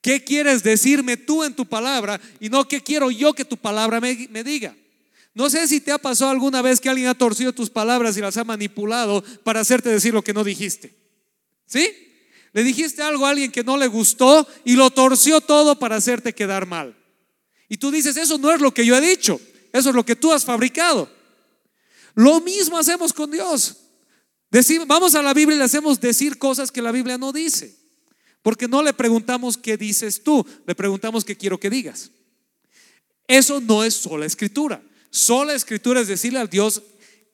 ¿Qué 0.02 0.24
quieres 0.24 0.64
decirme 0.64 1.18
tú 1.18 1.44
en 1.44 1.56
tu 1.56 1.66
palabra 1.66 2.20
y 2.40 2.50
no 2.50 2.68
qué 2.68 2.82
quiero 2.82 3.12
yo 3.12 3.34
que 3.34 3.46
tu 3.46 3.58
palabra 3.58 4.00
me, 4.00 4.28
me 4.32 4.44
diga? 4.44 4.76
No 5.38 5.52
sé 5.52 5.68
si 5.68 5.80
te 5.82 5.92
ha 5.92 6.00
pasado 6.00 6.32
alguna 6.32 6.64
vez 6.64 6.82
que 6.82 6.90
alguien 6.90 7.10
ha 7.10 7.14
torcido 7.14 7.54
tus 7.54 7.70
palabras 7.70 8.18
y 8.18 8.22
las 8.22 8.38
ha 8.38 8.44
manipulado 8.44 9.24
para 9.44 9.60
hacerte 9.60 9.90
decir 9.90 10.12
lo 10.12 10.24
que 10.24 10.34
no 10.34 10.44
dijiste. 10.44 10.96
¿Sí? 11.68 11.88
Le 12.54 12.64
dijiste 12.64 13.04
algo 13.04 13.24
a 13.24 13.30
alguien 13.30 13.52
que 13.52 13.64
no 13.64 13.78
le 13.78 13.86
gustó 13.86 14.48
y 14.66 14.76
lo 14.76 14.90
torció 14.90 15.42
todo 15.42 15.78
para 15.78 15.98
hacerte 15.98 16.34
quedar 16.34 16.66
mal. 16.66 16.97
Y 17.70 17.78
tú 17.78 17.92
dices, 17.92 18.18
eso 18.18 18.38
no 18.38 18.52
es 18.52 18.62
lo 18.62 18.74
que 18.74 18.86
yo 18.86 18.96
he 18.96 19.02
dicho, 19.02 19.40
eso 19.74 19.90
es 19.90 19.96
lo 19.96 20.06
que 20.06 20.16
tú 20.16 20.32
has 20.32 20.46
fabricado. 20.46 21.10
Lo 22.16 22.42
mismo 22.42 22.78
hacemos 22.78 23.14
con 23.14 23.30
Dios. 23.30 23.78
vamos 24.88 25.16
a 25.16 25.22
la 25.22 25.34
Biblia 25.34 25.56
y 25.56 25.60
le 25.60 25.66
hacemos 25.66 26.00
decir 26.00 26.38
cosas 26.38 26.72
que 26.72 26.82
la 26.82 26.92
Biblia 26.92 27.18
no 27.18 27.32
dice. 27.32 27.78
Porque 28.42 28.68
no 28.68 28.82
le 28.82 28.94
preguntamos 28.94 29.58
qué 29.58 29.78
dices 29.78 30.24
tú, 30.24 30.46
le 30.66 30.74
preguntamos 30.74 31.26
qué 31.26 31.36
quiero 31.36 31.60
que 31.60 31.70
digas. 31.70 32.12
Eso 33.28 33.60
no 33.60 33.84
es 33.84 33.94
sola 33.94 34.26
escritura. 34.26 34.82
Sola 35.10 35.54
escritura 35.54 36.00
es 36.00 36.08
decirle 36.08 36.40
a 36.40 36.48
Dios, 36.48 36.82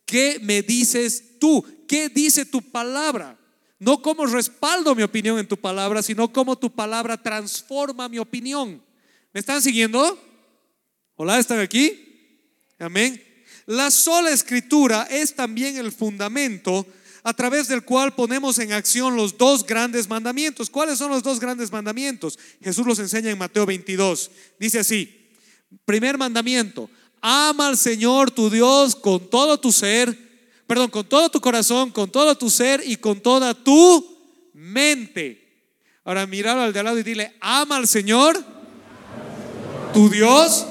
¿qué 0.05 0.39
me 0.41 0.63
dices 0.63 1.39
tú? 1.39 1.63
¿Qué 1.87 2.09
dice 2.09 2.45
tu 2.45 2.61
palabra? 2.61 3.39
No 3.79 4.01
como 4.01 4.25
respaldo 4.25 4.95
mi 4.95 5.03
opinión 5.03 5.37
en 5.37 5.47
tu 5.47 5.57
palabra, 5.57 6.01
sino 6.01 6.31
como 6.31 6.57
tu 6.57 6.71
palabra 6.71 7.21
transforma 7.21 8.09
mi 8.09 8.17
opinión. 8.17 8.81
¿Me 9.33 9.39
están 9.39 9.63
siguiendo? 9.63 10.19
Hola, 11.15 11.39
¿están 11.39 11.59
aquí? 11.59 12.61
Amén. 12.77 13.19
La 13.65 13.89
sola 13.89 14.29
escritura 14.29 15.07
es 15.09 15.33
también 15.33 15.77
el 15.77 15.91
fundamento 15.91 16.85
a 17.23 17.33
través 17.33 17.67
del 17.67 17.83
cual 17.83 18.13
ponemos 18.13 18.59
en 18.59 18.73
acción 18.73 19.15
los 19.15 19.35
dos 19.35 19.65
grandes 19.65 20.07
mandamientos. 20.07 20.69
¿Cuáles 20.69 20.99
son 20.99 21.09
los 21.09 21.23
dos 21.23 21.39
grandes 21.39 21.71
mandamientos? 21.71 22.37
Jesús 22.61 22.85
los 22.85 22.99
enseña 22.99 23.31
en 23.31 23.39
Mateo 23.39 23.65
22. 23.65 24.29
Dice 24.59 24.77
así, 24.77 25.31
primer 25.83 26.15
mandamiento, 26.19 26.87
ama 27.19 27.69
al 27.69 27.77
Señor 27.79 28.29
tu 28.29 28.51
Dios 28.51 28.95
con 28.95 29.31
todo 29.31 29.59
tu 29.59 29.71
ser, 29.71 30.15
perdón, 30.67 30.91
con 30.91 31.09
todo 31.09 31.31
tu 31.31 31.41
corazón, 31.41 31.89
con 31.89 32.11
todo 32.11 32.37
tu 32.37 32.51
ser 32.51 32.83
y 32.85 32.97
con 32.97 33.19
toda 33.19 33.55
tu 33.55 34.15
mente. 34.53 35.39
Ahora 36.03 36.27
mirar 36.27 36.59
al 36.59 36.71
de 36.71 36.79
al 36.79 36.85
lado 36.85 36.99
y 36.99 37.03
dile, 37.03 37.35
ama 37.41 37.77
al 37.77 37.87
Señor 37.87 38.52
tu 39.93 40.09
Dios 40.09 40.65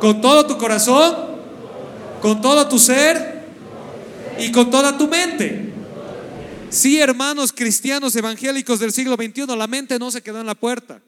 con 0.00 0.20
todo 0.20 0.46
tu 0.46 0.58
corazón, 0.58 1.16
con 2.20 2.40
todo 2.40 2.68
tu 2.68 2.78
ser 2.78 3.46
y 4.38 4.52
con 4.52 4.70
toda 4.70 4.96
tu 4.96 5.08
mente. 5.08 5.72
Sí, 6.70 6.98
hermanos 6.98 7.52
cristianos 7.52 8.14
evangélicos 8.14 8.78
del 8.78 8.92
siglo 8.92 9.16
XXI, 9.16 9.56
la 9.56 9.66
mente 9.66 9.98
no 9.98 10.10
se 10.10 10.22
quedó 10.22 10.40
en 10.40 10.46
la 10.46 10.54
puerta. 10.54 11.00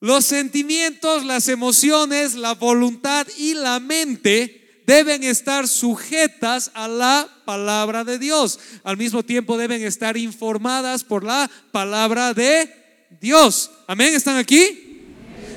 Los 0.00 0.26
sentimientos, 0.26 1.24
las 1.24 1.48
emociones, 1.48 2.34
la 2.34 2.54
voluntad 2.54 3.26
y 3.38 3.54
la 3.54 3.80
mente 3.80 4.82
deben 4.86 5.24
estar 5.24 5.66
sujetas 5.66 6.70
a 6.74 6.88
la 6.88 7.28
palabra 7.46 8.04
de 8.04 8.18
Dios. 8.18 8.58
Al 8.82 8.98
mismo 8.98 9.22
tiempo 9.22 9.56
deben 9.56 9.82
estar 9.82 10.16
informadas 10.16 11.04
por 11.04 11.24
la 11.24 11.50
palabra 11.72 12.34
de 12.34 13.08
Dios. 13.20 13.70
Amén, 13.86 14.14
¿están 14.14 14.36
aquí? 14.36 14.83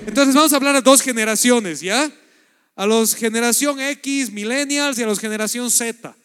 Entonces 0.08 0.34
vamos 0.34 0.54
a 0.54 0.56
hablar 0.56 0.76
a 0.78 0.82
dos 0.82 1.02
generaciones, 1.02 1.82
¿ya? 1.82 2.10
A 2.78 2.86
los 2.86 3.14
generación 3.14 3.82
X, 3.82 4.32
millennials 4.32 4.98
y 4.98 5.04
a 5.04 5.06
los 5.06 5.20
generación 5.20 5.70
Z. 5.70 6.16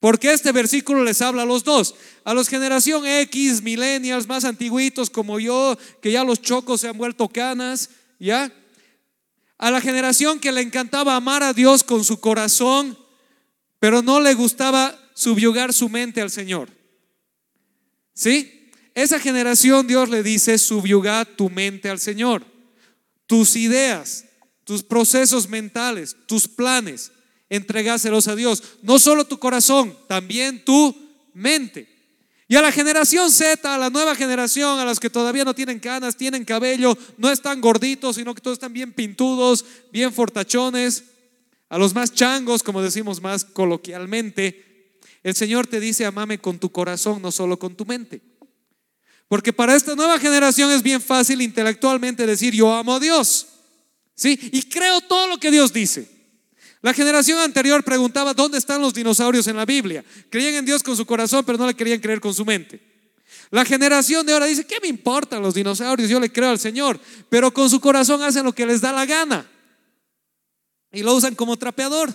Porque 0.00 0.32
este 0.32 0.50
versículo 0.50 1.04
les 1.04 1.22
habla 1.22 1.42
a 1.42 1.46
los 1.46 1.62
dos. 1.62 1.94
A 2.24 2.34
los 2.34 2.48
generación 2.48 3.06
X, 3.06 3.62
millennials 3.62 4.26
más 4.26 4.44
antiguitos 4.44 5.10
como 5.10 5.38
yo, 5.38 5.78
que 6.02 6.10
ya 6.10 6.24
los 6.24 6.42
chocos 6.42 6.80
se 6.80 6.88
han 6.88 6.98
vuelto 6.98 7.28
canas, 7.28 7.90
¿ya? 8.18 8.52
A 9.58 9.70
la 9.70 9.80
generación 9.80 10.40
que 10.40 10.50
le 10.50 10.60
encantaba 10.60 11.14
amar 11.14 11.44
a 11.44 11.52
Dios 11.52 11.84
con 11.84 12.04
su 12.04 12.18
corazón, 12.18 12.98
pero 13.78 14.02
no 14.02 14.20
le 14.20 14.34
gustaba 14.34 14.98
subyugar 15.14 15.72
su 15.72 15.88
mente 15.88 16.20
al 16.20 16.32
Señor. 16.32 16.68
¿Sí? 18.12 18.72
Esa 18.94 19.20
generación 19.20 19.86
Dios 19.86 20.08
le 20.08 20.24
dice, 20.24 20.58
subyuga 20.58 21.24
tu 21.24 21.48
mente 21.48 21.90
al 21.90 22.00
Señor 22.00 22.57
tus 23.28 23.54
ideas, 23.54 24.24
tus 24.64 24.82
procesos 24.82 25.48
mentales, 25.48 26.16
tus 26.26 26.48
planes, 26.48 27.12
entregáselos 27.48 28.26
a 28.26 28.34
Dios. 28.34 28.60
No 28.82 28.98
solo 28.98 29.24
tu 29.24 29.38
corazón, 29.38 29.96
también 30.08 30.64
tu 30.64 30.92
mente. 31.32 31.96
Y 32.48 32.56
a 32.56 32.62
la 32.62 32.72
generación 32.72 33.30
Z, 33.30 33.72
a 33.72 33.78
la 33.78 33.90
nueva 33.90 34.16
generación, 34.16 34.80
a 34.80 34.84
los 34.84 34.98
que 34.98 35.10
todavía 35.10 35.44
no 35.44 35.54
tienen 35.54 35.78
canas, 35.78 36.16
tienen 36.16 36.44
cabello, 36.44 36.98
no 37.16 37.30
están 37.30 37.60
gorditos, 37.60 38.16
sino 38.16 38.34
que 38.34 38.40
todos 38.40 38.56
están 38.56 38.72
bien 38.72 38.92
pintudos, 38.92 39.64
bien 39.92 40.12
fortachones, 40.12 41.04
a 41.68 41.78
los 41.78 41.94
más 41.94 42.12
changos, 42.12 42.62
como 42.62 42.82
decimos 42.82 43.20
más 43.20 43.44
coloquialmente, 43.44 44.98
el 45.22 45.34
Señor 45.34 45.66
te 45.66 45.80
dice, 45.80 46.06
amame 46.06 46.38
con 46.38 46.58
tu 46.58 46.70
corazón, 46.70 47.20
no 47.20 47.30
solo 47.30 47.58
con 47.58 47.76
tu 47.76 47.84
mente. 47.84 48.22
Porque 49.28 49.52
para 49.52 49.76
esta 49.76 49.94
nueva 49.94 50.18
generación 50.18 50.70
es 50.70 50.82
bien 50.82 51.00
fácil 51.00 51.40
intelectualmente 51.42 52.26
decir 52.26 52.54
yo 52.54 52.72
amo 52.72 52.94
a 52.94 53.00
Dios. 53.00 53.46
¿Sí? 54.14 54.38
Y 54.52 54.62
creo 54.62 55.00
todo 55.02 55.28
lo 55.28 55.38
que 55.38 55.50
Dios 55.50 55.72
dice. 55.72 56.10
La 56.80 56.94
generación 56.94 57.38
anterior 57.38 57.84
preguntaba 57.84 58.34
dónde 58.34 58.58
están 58.58 58.80
los 58.80 58.94
dinosaurios 58.94 59.46
en 59.46 59.56
la 59.56 59.64
Biblia. 59.64 60.04
Creían 60.30 60.54
en 60.54 60.64
Dios 60.64 60.82
con 60.82 60.96
su 60.96 61.04
corazón, 61.06 61.44
pero 61.44 61.58
no 61.58 61.66
le 61.66 61.74
querían 61.74 62.00
creer 62.00 62.20
con 62.20 62.32
su 62.34 62.44
mente. 62.44 62.80
La 63.50 63.64
generación 63.64 64.26
de 64.26 64.32
ahora 64.32 64.46
dice, 64.46 64.66
¿qué 64.66 64.78
me 64.80 64.88
importan 64.88 65.42
los 65.42 65.54
dinosaurios? 65.54 66.08
Yo 66.08 66.20
le 66.20 66.30
creo 66.30 66.50
al 66.50 66.58
Señor, 66.58 67.00
pero 67.28 67.52
con 67.52 67.68
su 67.70 67.80
corazón 67.80 68.22
hacen 68.22 68.44
lo 68.44 68.52
que 68.52 68.66
les 68.66 68.80
da 68.80 68.92
la 68.92 69.06
gana 69.06 69.48
y 70.92 71.02
lo 71.02 71.14
usan 71.14 71.34
como 71.34 71.56
trapeador. 71.56 72.14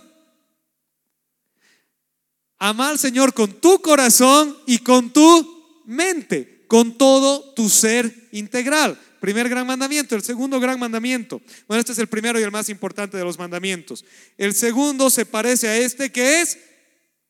Ama 2.60 2.90
al 2.90 3.00
Señor 3.00 3.34
con 3.34 3.52
tu 3.60 3.82
corazón 3.82 4.58
y 4.66 4.80
con 4.80 5.12
tu 5.12 5.82
mente, 5.86 6.53
con 6.74 6.98
todo 6.98 7.54
tu 7.54 7.70
ser 7.70 8.12
integral. 8.32 9.00
Primer 9.20 9.48
gran 9.48 9.68
mandamiento. 9.68 10.16
El 10.16 10.24
segundo 10.24 10.60
gran 10.60 10.80
mandamiento. 10.80 11.40
Bueno, 11.68 11.80
este 11.80 11.92
es 11.92 12.00
el 12.00 12.08
primero 12.08 12.40
y 12.40 12.42
el 12.42 12.50
más 12.50 12.68
importante 12.68 13.16
de 13.16 13.24
los 13.24 13.38
mandamientos. 13.38 14.04
El 14.40 14.56
segundo 14.56 15.12
se 15.12 15.28
parece 15.28 15.68
a 15.68 15.78
este 15.78 16.12
que 16.12 16.42
es, 16.42 16.58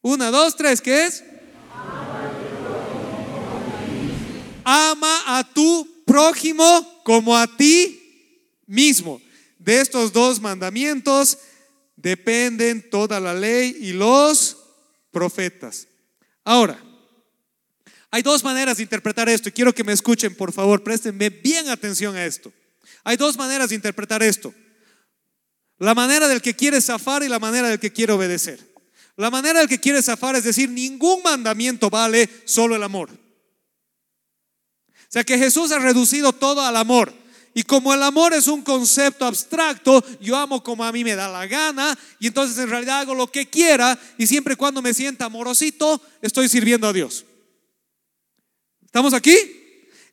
una, 0.01 0.31
dos, 0.31 0.55
tres, 0.55 0.79
¿qué 0.79 1.07
es? 1.07 1.25
Ama 4.63 5.23
a 5.37 5.43
tu 5.53 6.05
prójimo 6.05 7.01
como 7.03 7.35
a 7.37 7.45
ti 7.45 8.61
mismo. 8.65 9.21
De 9.59 9.81
estos 9.81 10.13
dos 10.13 10.39
mandamientos 10.39 11.37
dependen 11.97 12.89
toda 12.89 13.19
la 13.19 13.33
ley 13.33 13.75
y 13.81 13.91
los 13.91 14.55
profetas. 15.11 15.89
Ahora, 16.45 16.81
hay 18.13 18.21
dos 18.21 18.43
maneras 18.43 18.77
de 18.77 18.83
interpretar 18.83 19.27
esto 19.27 19.49
y 19.49 19.53
quiero 19.53 19.73
que 19.73 19.83
me 19.83 19.91
escuchen, 19.91 20.35
por 20.35 20.53
favor, 20.53 20.83
préstenme 20.83 21.31
bien 21.31 21.67
atención 21.67 22.15
a 22.15 22.23
esto. 22.23 22.53
Hay 23.03 23.17
dos 23.17 23.35
maneras 23.37 23.69
de 23.69 23.75
interpretar 23.75 24.21
esto. 24.21 24.53
La 25.79 25.95
manera 25.95 26.27
del 26.27 26.39
que 26.39 26.55
quiere 26.55 26.79
zafar 26.79 27.23
y 27.23 27.27
la 27.27 27.39
manera 27.39 27.69
del 27.69 27.79
que 27.79 27.91
quiere 27.91 28.13
obedecer. 28.13 28.59
La 29.15 29.31
manera 29.31 29.61
del 29.61 29.67
que 29.67 29.79
quiere 29.79 29.99
zafar 30.03 30.35
es 30.35 30.43
decir, 30.43 30.69
ningún 30.69 31.23
mandamiento 31.23 31.89
vale, 31.89 32.29
solo 32.45 32.75
el 32.75 32.83
amor. 32.83 33.09
O 33.09 33.17
sea 35.09 35.23
que 35.23 35.39
Jesús 35.39 35.71
ha 35.71 35.79
reducido 35.79 36.33
todo 36.33 36.61
al 36.61 36.77
amor. 36.77 37.11
Y 37.55 37.63
como 37.63 37.95
el 37.95 38.03
amor 38.03 38.35
es 38.35 38.45
un 38.45 38.61
concepto 38.61 39.25
abstracto, 39.25 40.05
yo 40.21 40.37
amo 40.37 40.63
como 40.63 40.83
a 40.83 40.91
mí 40.91 41.03
me 41.03 41.15
da 41.15 41.29
la 41.29 41.47
gana 41.47 41.97
y 42.19 42.27
entonces 42.27 42.59
en 42.59 42.69
realidad 42.69 42.99
hago 42.99 43.15
lo 43.15 43.25
que 43.25 43.49
quiera 43.49 43.99
y 44.19 44.27
siempre 44.27 44.55
cuando 44.55 44.83
me 44.83 44.93
sienta 44.93 45.25
amorosito 45.25 45.99
estoy 46.21 46.47
sirviendo 46.47 46.87
a 46.87 46.93
Dios. 46.93 47.25
¿Estamos 48.93 49.15
aquí? 49.15 49.35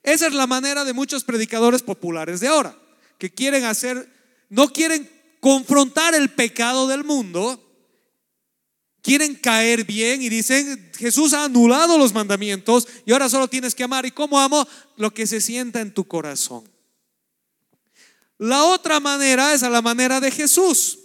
Esa 0.01 0.25
es 0.25 0.33
la 0.33 0.47
manera 0.47 0.83
de 0.83 0.93
muchos 0.93 1.23
predicadores 1.23 1.83
populares 1.83 2.39
de 2.39 2.47
ahora, 2.47 2.75
que 3.19 3.29
quieren 3.29 3.63
hacer, 3.65 4.11
no 4.49 4.69
quieren 4.73 5.07
confrontar 5.39 6.15
el 6.15 6.31
pecado 6.31 6.87
del 6.87 7.03
mundo, 7.03 7.63
quieren 9.03 9.35
caer 9.35 9.85
bien 9.85 10.23
y 10.23 10.29
dicen, 10.29 10.91
Jesús 10.97 11.33
ha 11.33 11.43
anulado 11.43 11.95
los 11.99 12.11
mandamientos 12.11 12.87
y 13.05 13.11
ahora 13.11 13.29
solo 13.29 13.47
tienes 13.47 13.75
que 13.75 13.83
amar. 13.83 14.07
¿Y 14.07 14.11
cómo 14.11 14.39
amo? 14.39 14.67
Lo 14.97 15.13
que 15.13 15.27
se 15.27 15.41
sienta 15.41 15.79
en 15.79 15.93
tu 15.93 16.07
corazón. 16.07 16.67
La 18.39 18.63
otra 18.63 18.99
manera 18.99 19.53
es 19.53 19.61
a 19.61 19.69
la 19.69 19.83
manera 19.83 20.19
de 20.19 20.31
Jesús. 20.31 20.97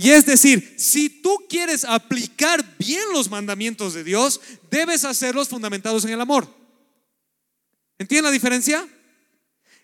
Y 0.00 0.12
es 0.12 0.24
decir, 0.24 0.76
si 0.78 1.10
tú 1.10 1.44
quieres 1.48 1.84
aplicar 1.84 2.64
bien 2.78 3.02
los 3.12 3.28
mandamientos 3.28 3.94
de 3.94 4.04
Dios, 4.04 4.40
debes 4.70 5.04
hacerlos 5.04 5.48
fundamentados 5.48 6.04
en 6.04 6.12
el 6.12 6.20
amor. 6.20 6.46
¿Entienden 7.98 8.26
la 8.26 8.30
diferencia? 8.30 8.88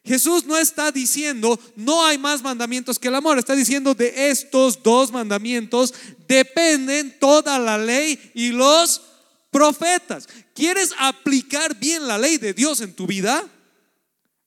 Jesús 0.05 0.44
no 0.44 0.57
está 0.57 0.92
diciendo, 0.92 1.59
no 1.74 2.07
hay 2.07 2.16
más 2.16 2.42
mandamientos 2.42 3.00
que 3.00 3.09
el 3.09 3.16
amor, 3.16 3.40
está 3.40 3.57
diciendo 3.57 3.92
de 3.92 4.31
estos 4.31 4.85
dos 4.85 5.11
mandamientos 5.11 5.92
dependen 6.29 7.18
toda 7.18 7.59
la 7.59 7.77
ley 7.77 8.16
y 8.35 8.50
los 8.50 9.03
profetas. 9.50 10.29
¿Quieres 10.55 10.94
aplicar 10.96 11.77
bien 11.77 12.07
la 12.07 12.18
ley 12.18 12.38
de 12.38 12.55
Dios 12.55 12.81
en 12.83 12.94
tu 12.94 13.09
vida? 13.09 13.44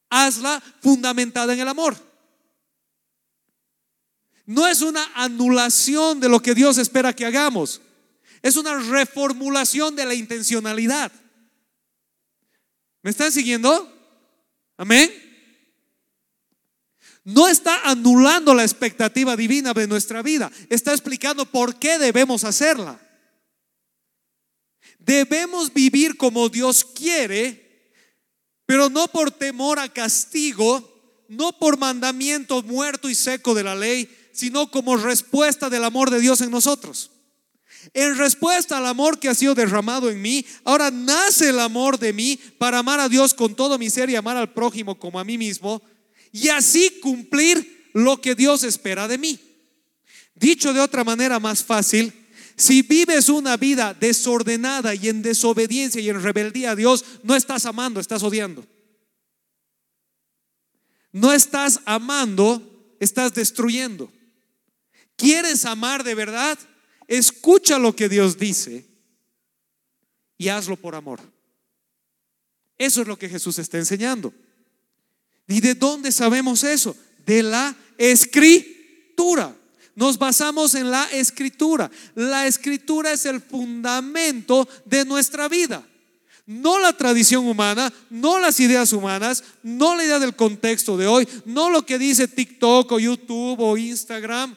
Hazla 0.10 0.63
fundamentada 0.80 1.53
en 1.53 1.60
el 1.60 1.67
amor. 1.67 2.07
No 4.47 4.65
es 4.65 4.81
una 4.81 5.12
anulación 5.13 6.21
de 6.21 6.29
lo 6.29 6.41
que 6.41 6.55
Dios 6.55 6.77
espera 6.77 7.13
que 7.13 7.25
hagamos. 7.25 7.81
Es 8.41 8.55
una 8.55 8.79
reformulación 8.79 9.93
de 9.93 10.05
la 10.05 10.13
intencionalidad. 10.13 11.12
¿Me 13.03 13.10
están 13.10 13.29
siguiendo? 13.29 13.93
Amén. 14.77 15.12
No 17.25 17.49
está 17.49 17.81
anulando 17.89 18.53
la 18.53 18.63
expectativa 18.63 19.36
divina 19.36 19.73
de 19.73 19.86
nuestra 19.86 20.21
vida. 20.21 20.49
Está 20.69 20.93
explicando 20.93 21.45
por 21.45 21.77
qué 21.77 21.99
debemos 21.99 22.45
hacerla. 22.45 22.97
Debemos 24.97 25.73
vivir 25.73 26.15
como 26.15 26.47
Dios 26.47 26.86
quiere, 26.86 27.91
pero 28.65 28.89
no 28.89 29.10
por 29.10 29.29
temor 29.29 29.77
a 29.77 29.91
castigo, 29.91 31.25
no 31.27 31.51
por 31.60 31.77
mandamiento 31.77 32.63
muerto 32.63 33.10
y 33.10 33.15
seco 33.15 33.53
de 33.53 33.63
la 33.63 33.75
ley, 33.75 34.10
sino 34.38 34.69
como 34.69 34.97
respuesta 34.97 35.67
del 35.67 35.84
amor 35.84 36.12
de 36.12 36.19
Dios 36.19 36.41
en 36.41 36.52
nosotros. 36.52 37.10
En 37.93 38.17
respuesta 38.17 38.78
al 38.78 38.86
amor 38.86 39.19
que 39.19 39.30
ha 39.30 39.36
sido 39.36 39.56
derramado 39.56 40.12
en 40.12 40.21
mí, 40.21 40.45
ahora 40.63 40.91
nace 40.91 41.50
el 41.50 41.60
amor 41.60 41.97
de 41.97 42.13
mí 42.13 42.39
para 42.60 42.80
amar 42.80 43.00
a 43.00 43.10
Dios 43.10 43.34
con 43.34 43.56
todo 43.56 43.80
mi 43.80 43.89
ser 43.89 44.12
y 44.12 44.15
amar 44.15 44.38
al 44.38 44.54
prójimo 44.54 45.00
como 45.00 45.19
a 45.19 45.23
mí 45.23 45.38
mismo 45.38 45.82
y 46.32 46.50
así 46.50 47.00
cumplir 47.02 47.89
lo 47.93 48.21
que 48.21 48.36
Dios 48.36 48.63
espera 48.63 49.08
de 49.08 49.17
mí. 49.17 49.39
Dicho 50.36 50.71
de 50.71 50.82
otra 50.82 51.04
manera 51.04 51.39
más 51.39 51.63
fácil, 51.63 52.13
si 52.56 52.84
vives 52.84 53.30
una 53.30 53.58
vida 53.58 53.95
desordenada 54.00 54.93
y 54.93 55.10
en 55.10 55.23
desobediencia 55.23 56.00
y 56.00 56.10
en 56.10 56.21
rebeldía 56.21 56.71
a 56.71 56.76
Dios, 56.76 57.04
no 57.23 57.36
estás 57.36 57.65
amando, 57.65 58.00
estás 58.00 58.21
odiando. 58.21 58.63
No 61.12 61.34
estás 61.34 61.80
amando, 61.86 62.95
estás 63.00 63.34
destruyendo. 63.34 64.12
¿Quieres 65.17 65.65
amar 65.65 66.06
de 66.06 66.15
verdad? 66.15 66.58
Escucha 67.08 67.77
lo 67.77 67.95
que 67.95 68.08
Dios 68.08 68.38
dice 68.38 68.86
y 70.38 70.47
hazlo 70.47 70.77
por 70.77 70.95
amor. 70.95 71.19
Eso 72.77 73.01
es 73.01 73.08
lo 73.08 73.17
que 73.17 73.27
Jesús 73.27 73.58
está 73.60 73.77
enseñando. 73.77 74.34
¿Y 75.47 75.60
de 75.60 75.73
dónde 75.73 76.12
sabemos 76.12 76.63
eso? 76.63 76.95
De 77.25 77.41
la 77.41 77.75
escritura. 77.97 79.56
Nos 79.95 80.19
basamos 80.19 80.75
en 80.75 80.91
la 80.91 81.06
escritura. 81.06 81.89
La 82.13 82.45
escritura 82.45 83.12
es 83.12 83.25
el 83.25 83.41
fundamento 83.41 84.69
de 84.86 85.03
nuestra 85.06 85.49
vida. 85.49 85.84
No 86.45 86.80
la 86.80 86.93
tradición 86.93 87.47
humana, 87.47 87.91
no 88.10 88.39
las 88.39 88.60
ideas 88.60 88.93
humanas, 88.93 89.43
no 89.63 89.95
la 89.95 90.06
idea 90.06 90.19
del 90.19 90.36
contexto 90.36 90.95
de 90.95 91.08
hoy, 91.08 91.27
no 91.45 91.69
lo 91.69 91.86
que 91.86 91.97
dice 91.97 92.27
TikTok 92.27 92.89
o 92.91 92.99
YouTube 92.99 93.60
o 93.60 93.75
Instagram, 93.75 94.56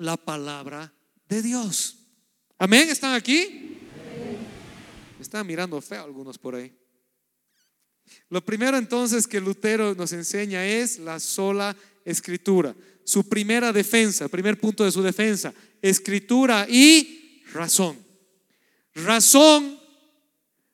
la 0.00 0.16
palabra 0.16 0.92
de 1.28 1.42
Dios. 1.42 1.98
Amén, 2.58 2.88
¿están 2.88 3.14
aquí? 3.14 3.78
Están 5.20 5.46
mirando 5.46 5.80
feo 5.80 6.02
algunos 6.02 6.38
por 6.38 6.54
ahí. 6.54 6.72
Lo 8.30 8.44
primero 8.44 8.78
entonces 8.78 9.26
que 9.26 9.40
Lutero 9.40 9.94
nos 9.94 10.12
enseña 10.12 10.66
es 10.66 10.98
la 10.98 11.20
sola 11.20 11.76
escritura. 12.04 12.74
Su 13.04 13.28
primera 13.28 13.72
defensa, 13.72 14.28
primer 14.28 14.58
punto 14.58 14.84
de 14.84 14.90
su 14.90 15.02
defensa, 15.02 15.52
escritura 15.82 16.66
y 16.68 17.42
razón. 17.52 17.98
Razón, 18.94 19.78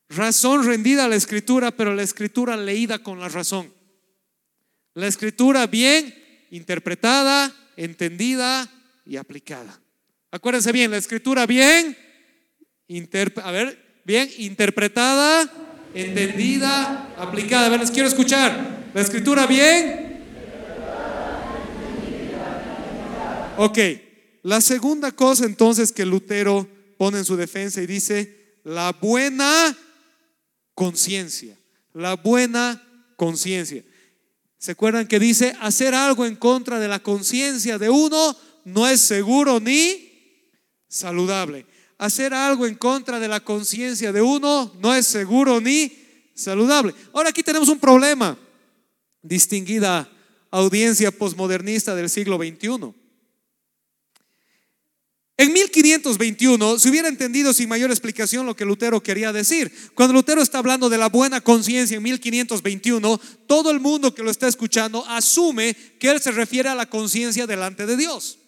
razón 0.08 0.64
rendida 0.64 1.04
a 1.04 1.08
la 1.08 1.16
escritura, 1.16 1.72
pero 1.72 1.94
la 1.94 2.02
escritura 2.02 2.56
leída 2.56 3.00
con 3.00 3.18
la 3.18 3.28
razón. 3.28 3.72
La 4.94 5.08
escritura 5.08 5.66
bien 5.66 6.14
interpretada, 6.50 7.54
entendida, 7.76 8.70
y 9.06 9.16
aplicada. 9.16 9.80
Acuérdense 10.30 10.72
bien, 10.72 10.90
la 10.90 10.96
escritura 10.96 11.46
bien, 11.46 11.96
a 13.42 13.50
ver, 13.50 14.02
bien 14.04 14.28
interpretada, 14.38 15.50
entendida, 15.94 17.14
aplicada. 17.16 17.66
A 17.66 17.70
ver, 17.70 17.80
les 17.80 17.90
quiero 17.90 18.08
escuchar. 18.08 18.90
La 18.92 19.00
escritura 19.00 19.46
bien. 19.46 20.24
Ok, 23.58 23.78
la 24.42 24.60
segunda 24.60 25.12
cosa 25.12 25.46
entonces 25.46 25.92
que 25.92 26.04
Lutero 26.04 26.68
pone 26.98 27.18
en 27.18 27.24
su 27.24 27.36
defensa 27.36 27.80
y 27.80 27.86
dice, 27.86 28.58
la 28.64 28.92
buena 28.92 29.76
conciencia, 30.74 31.58
la 31.94 32.16
buena 32.16 32.82
conciencia. 33.16 33.82
¿Se 34.58 34.72
acuerdan 34.72 35.06
que 35.06 35.18
dice 35.18 35.56
hacer 35.60 35.94
algo 35.94 36.26
en 36.26 36.36
contra 36.36 36.78
de 36.78 36.88
la 36.88 36.98
conciencia 36.98 37.78
de 37.78 37.88
uno 37.88 38.36
no 38.66 38.88
es 38.88 39.00
seguro 39.00 39.60
ni 39.60 40.42
saludable. 40.88 41.66
Hacer 41.98 42.34
algo 42.34 42.66
en 42.66 42.74
contra 42.74 43.20
de 43.20 43.28
la 43.28 43.38
conciencia 43.38 44.12
de 44.12 44.20
uno 44.20 44.74
no 44.80 44.92
es 44.92 45.06
seguro 45.06 45.60
ni 45.60 45.92
saludable. 46.34 46.92
Ahora 47.12 47.30
aquí 47.30 47.44
tenemos 47.44 47.68
un 47.68 47.78
problema, 47.78 48.36
distinguida 49.22 50.10
audiencia 50.50 51.12
posmodernista 51.12 51.94
del 51.94 52.10
siglo 52.10 52.38
XXI. 52.38 52.92
En 55.38 55.52
1521 55.52 56.78
se 56.80 56.88
hubiera 56.88 57.08
entendido 57.08 57.52
sin 57.52 57.68
mayor 57.68 57.90
explicación 57.90 58.46
lo 58.46 58.56
que 58.56 58.64
Lutero 58.64 59.00
quería 59.00 59.32
decir. 59.32 59.72
Cuando 59.94 60.12
Lutero 60.12 60.42
está 60.42 60.58
hablando 60.58 60.88
de 60.88 60.98
la 60.98 61.08
buena 61.08 61.40
conciencia 61.40 61.96
en 61.96 62.02
1521, 62.02 63.20
todo 63.46 63.70
el 63.70 63.78
mundo 63.78 64.12
que 64.12 64.24
lo 64.24 64.30
está 64.30 64.48
escuchando 64.48 65.06
asume 65.06 65.76
que 66.00 66.10
él 66.10 66.20
se 66.20 66.32
refiere 66.32 66.68
a 66.68 66.74
la 66.74 66.90
conciencia 66.90 67.46
delante 67.46 67.86
de 67.86 67.96
Dios. 67.96 68.40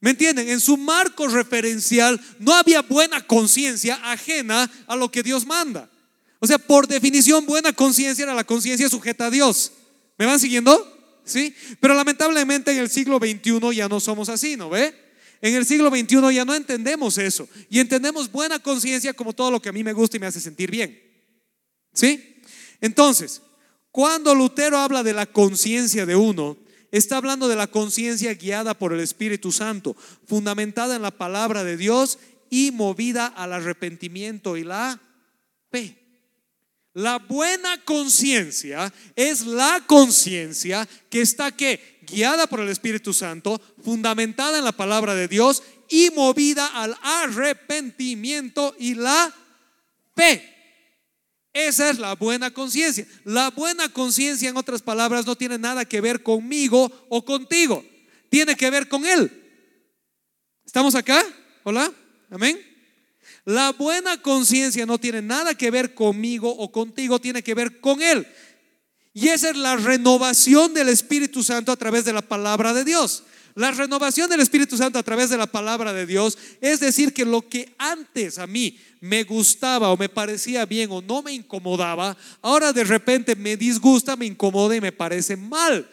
¿Me 0.00 0.10
entienden? 0.10 0.48
En 0.48 0.60
su 0.60 0.76
marco 0.76 1.28
referencial 1.28 2.20
no 2.38 2.54
había 2.54 2.82
buena 2.82 3.26
conciencia 3.26 4.00
ajena 4.02 4.70
a 4.86 4.96
lo 4.96 5.10
que 5.10 5.22
Dios 5.22 5.46
manda. 5.46 5.90
O 6.38 6.46
sea, 6.46 6.58
por 6.58 6.88
definición, 6.88 7.44
buena 7.44 7.72
conciencia 7.72 8.22
era 8.22 8.34
la 8.34 8.44
conciencia 8.44 8.88
sujeta 8.88 9.26
a 9.26 9.30
Dios. 9.30 9.72
¿Me 10.16 10.24
van 10.24 10.40
siguiendo? 10.40 11.20
¿Sí? 11.24 11.54
Pero 11.80 11.94
lamentablemente 11.94 12.72
en 12.72 12.78
el 12.78 12.88
siglo 12.88 13.18
XXI 13.18 13.76
ya 13.76 13.88
no 13.88 14.00
somos 14.00 14.30
así, 14.30 14.56
¿no 14.56 14.70
ve? 14.70 14.94
En 15.42 15.54
el 15.54 15.66
siglo 15.66 15.90
XXI 15.90 16.34
ya 16.34 16.44
no 16.44 16.54
entendemos 16.54 17.16
eso 17.18 17.48
y 17.68 17.78
entendemos 17.78 18.30
buena 18.30 18.58
conciencia 18.58 19.12
como 19.12 19.32
todo 19.32 19.50
lo 19.50 19.60
que 19.60 19.68
a 19.68 19.72
mí 19.72 19.84
me 19.84 19.92
gusta 19.92 20.16
y 20.16 20.20
me 20.20 20.26
hace 20.26 20.40
sentir 20.40 20.70
bien. 20.70 20.98
¿Sí? 21.92 22.40
Entonces, 22.80 23.42
cuando 23.90 24.34
Lutero 24.34 24.78
habla 24.78 25.02
de 25.02 25.12
la 25.12 25.26
conciencia 25.26 26.06
de 26.06 26.16
uno, 26.16 26.56
está 26.90 27.16
hablando 27.16 27.48
de 27.48 27.56
la 27.56 27.66
conciencia 27.66 28.34
guiada 28.34 28.74
por 28.74 28.92
el 28.92 29.00
Espíritu 29.00 29.52
Santo, 29.52 29.96
fundamentada 30.26 30.96
en 30.96 31.02
la 31.02 31.10
palabra 31.10 31.64
de 31.64 31.76
Dios 31.76 32.18
y 32.50 32.70
movida 32.72 33.26
al 33.26 33.52
arrepentimiento 33.52 34.56
y 34.56 34.64
la 34.64 35.00
fe. 35.70 35.96
La 36.92 37.18
buena 37.18 37.84
conciencia 37.84 38.92
es 39.14 39.46
la 39.46 39.84
conciencia 39.86 40.88
que 41.08 41.20
está 41.20 41.52
que 41.52 42.00
guiada 42.02 42.48
por 42.48 42.60
el 42.60 42.68
Espíritu 42.68 43.14
Santo, 43.14 43.60
fundamentada 43.82 44.58
en 44.58 44.64
la 44.64 44.72
palabra 44.72 45.14
de 45.14 45.28
Dios 45.28 45.62
y 45.88 46.10
movida 46.10 46.66
al 46.66 46.96
arrepentimiento 47.02 48.74
y 48.78 48.94
la 48.94 49.32
fe. 50.16 50.59
Esa 51.52 51.90
es 51.90 51.98
la 51.98 52.14
buena 52.14 52.50
conciencia. 52.52 53.06
La 53.24 53.50
buena 53.50 53.88
conciencia, 53.88 54.48
en 54.48 54.56
otras 54.56 54.82
palabras, 54.82 55.26
no 55.26 55.36
tiene 55.36 55.58
nada 55.58 55.84
que 55.84 56.00
ver 56.00 56.22
conmigo 56.22 56.90
o 57.08 57.24
contigo. 57.24 57.84
Tiene 58.28 58.56
que 58.56 58.70
ver 58.70 58.88
con 58.88 59.04
Él. 59.04 59.30
¿Estamos 60.64 60.94
acá? 60.94 61.24
Hola. 61.64 61.92
Amén. 62.30 62.60
La 63.44 63.72
buena 63.72 64.20
conciencia 64.22 64.86
no 64.86 64.98
tiene 64.98 65.22
nada 65.22 65.54
que 65.54 65.70
ver 65.70 65.94
conmigo 65.94 66.50
o 66.50 66.70
contigo, 66.70 67.20
tiene 67.20 67.42
que 67.42 67.54
ver 67.54 67.80
con 67.80 68.00
Él. 68.00 68.26
Y 69.12 69.28
esa 69.28 69.50
es 69.50 69.56
la 69.56 69.76
renovación 69.76 70.72
del 70.72 70.88
Espíritu 70.88 71.42
Santo 71.42 71.72
a 71.72 71.76
través 71.76 72.04
de 72.04 72.12
la 72.12 72.22
palabra 72.22 72.72
de 72.72 72.84
Dios. 72.84 73.24
La 73.54 73.70
renovación 73.70 74.30
del 74.30 74.40
Espíritu 74.40 74.76
Santo 74.76 74.98
a 74.98 75.02
través 75.02 75.30
de 75.30 75.36
la 75.36 75.46
palabra 75.46 75.92
de 75.92 76.06
Dios 76.06 76.38
es 76.60 76.80
decir 76.80 77.12
que 77.12 77.24
lo 77.24 77.48
que 77.48 77.74
antes 77.78 78.38
a 78.38 78.46
mí 78.46 78.78
me 79.00 79.24
gustaba 79.24 79.90
o 79.90 79.96
me 79.96 80.08
parecía 80.08 80.66
bien 80.66 80.90
o 80.92 81.02
no 81.02 81.22
me 81.22 81.32
incomodaba, 81.32 82.16
ahora 82.42 82.72
de 82.72 82.84
repente 82.84 83.34
me 83.34 83.56
disgusta, 83.56 84.16
me 84.16 84.26
incomoda 84.26 84.76
y 84.76 84.80
me 84.80 84.92
parece 84.92 85.36
mal. 85.36 85.88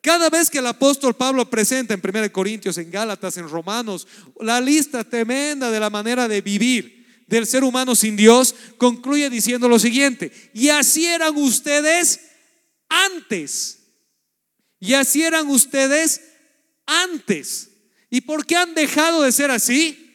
Cada 0.00 0.30
vez 0.30 0.48
que 0.48 0.58
el 0.58 0.66
apóstol 0.66 1.14
Pablo 1.14 1.48
presenta 1.50 1.92
en 1.92 2.02
1 2.02 2.32
Corintios, 2.32 2.78
en 2.78 2.90
Gálatas, 2.90 3.36
en 3.36 3.48
Romanos, 3.48 4.06
la 4.40 4.60
lista 4.60 5.04
tremenda 5.04 5.70
de 5.70 5.80
la 5.80 5.90
manera 5.90 6.26
de 6.26 6.40
vivir 6.40 7.00
del 7.26 7.46
ser 7.46 7.62
humano 7.62 7.94
sin 7.94 8.16
Dios, 8.16 8.54
concluye 8.76 9.30
diciendo 9.30 9.68
lo 9.68 9.78
siguiente, 9.78 10.32
y 10.52 10.70
así 10.70 11.06
eran 11.06 11.36
ustedes 11.36 12.20
antes. 12.88 13.78
Y 14.80 14.94
así 14.94 15.22
eran 15.22 15.48
ustedes 15.48 16.22
antes. 16.90 17.70
¿Y 18.10 18.20
por 18.20 18.44
qué 18.44 18.56
han 18.56 18.74
dejado 18.74 19.22
de 19.22 19.32
ser 19.32 19.50
así? 19.50 20.06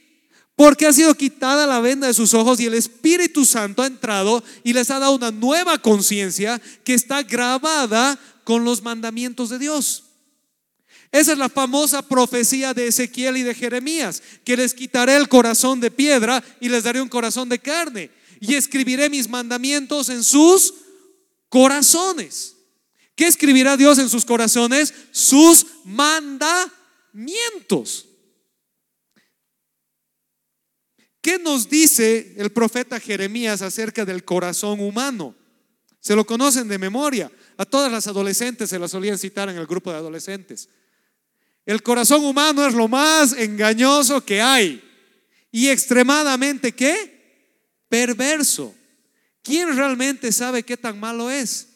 Porque 0.55 0.85
ha 0.85 0.93
sido 0.93 1.15
quitada 1.15 1.65
la 1.67 1.79
venda 1.79 2.07
de 2.07 2.13
sus 2.13 2.33
ojos 2.33 2.59
y 2.59 2.65
el 2.65 2.73
Espíritu 2.73 3.45
Santo 3.45 3.81
ha 3.81 3.87
entrado 3.87 4.43
y 4.63 4.73
les 4.73 4.89
ha 4.89 4.99
dado 4.99 5.15
una 5.15 5.31
nueva 5.31 5.77
conciencia 5.77 6.61
que 6.83 6.93
está 6.93 7.23
grabada 7.23 8.19
con 8.43 8.63
los 8.63 8.81
mandamientos 8.81 9.49
de 9.49 9.59
Dios. 9.59 10.03
Esa 11.11 11.31
es 11.31 11.37
la 11.37 11.49
famosa 11.49 12.01
profecía 12.01 12.73
de 12.73 12.87
Ezequiel 12.87 13.37
y 13.37 13.43
de 13.43 13.55
Jeremías, 13.55 14.21
que 14.43 14.57
les 14.57 14.73
quitaré 14.73 15.15
el 15.15 15.29
corazón 15.29 15.79
de 15.79 15.91
piedra 15.91 16.43
y 16.59 16.67
les 16.69 16.83
daré 16.83 17.01
un 17.01 17.09
corazón 17.09 17.47
de 17.47 17.59
carne 17.59 18.11
y 18.39 18.55
escribiré 18.55 19.09
mis 19.09 19.29
mandamientos 19.29 20.09
en 20.09 20.23
sus 20.23 20.73
corazones. 21.49 22.54
¿Qué 23.15 23.27
escribirá 23.27 23.77
Dios 23.77 23.97
en 23.97 24.09
sus 24.09 24.25
corazones? 24.25 24.93
Sus 25.11 25.65
mandamientos. 25.85 28.07
¿Qué 31.21 31.39
nos 31.39 31.69
dice 31.69 32.35
el 32.37 32.51
profeta 32.51 32.99
Jeremías 32.99 33.61
acerca 33.61 34.03
del 34.05 34.23
corazón 34.23 34.81
humano? 34.81 35.35
Se 35.99 36.15
lo 36.15 36.25
conocen 36.25 36.67
de 36.67 36.77
memoria. 36.77 37.31
A 37.57 37.65
todas 37.65 37.91
las 37.91 38.05
adolescentes 38.05 38.69
se 38.69 38.77
las 38.77 38.91
solían 38.91 39.17
citar 39.17 39.49
en 39.49 39.57
el 39.57 39.65
grupo 39.65 39.91
de 39.91 39.97
adolescentes. 39.97 40.69
El 41.65 41.81
corazón 41.81 42.23
humano 42.23 42.67
es 42.67 42.75
lo 42.75 42.87
más 42.87 43.33
engañoso 43.33 44.23
que 44.23 44.41
hay 44.41 44.83
y 45.51 45.69
extremadamente 45.69 46.73
qué? 46.73 47.15
Perverso. 47.89 48.75
¿Quién 49.41 49.75
realmente 49.75 50.31
sabe 50.31 50.63
qué 50.63 50.77
tan 50.77 50.99
malo 50.99 51.31
es? 51.31 51.74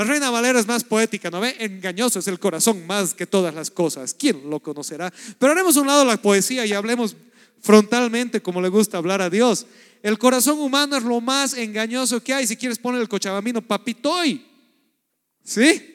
La 0.00 0.04
Reina 0.04 0.30
Valera 0.30 0.58
es 0.58 0.66
más 0.66 0.82
poética, 0.82 1.30
¿no 1.30 1.42
ve? 1.42 1.54
Engañoso 1.58 2.20
es 2.20 2.26
el 2.26 2.38
corazón 2.38 2.86
más 2.86 3.12
que 3.12 3.26
todas 3.26 3.54
las 3.54 3.70
cosas. 3.70 4.14
¿Quién 4.14 4.48
lo 4.48 4.58
conocerá? 4.58 5.12
Pero 5.38 5.52
haremos 5.52 5.76
un 5.76 5.86
lado 5.86 6.06
la 6.06 6.16
poesía 6.16 6.64
y 6.64 6.72
hablemos 6.72 7.14
frontalmente 7.60 8.40
como 8.40 8.62
le 8.62 8.70
gusta 8.70 8.96
hablar 8.96 9.20
a 9.20 9.28
Dios. 9.28 9.66
El 10.02 10.16
corazón 10.16 10.58
humano 10.58 10.96
es 10.96 11.02
lo 11.02 11.20
más 11.20 11.52
engañoso 11.52 12.24
que 12.24 12.32
hay. 12.32 12.46
Si 12.46 12.56
quieres 12.56 12.78
poner 12.78 13.02
el 13.02 13.10
cochabamino, 13.10 13.60
papitoy. 13.60 14.42
¿Sí? 15.44 15.94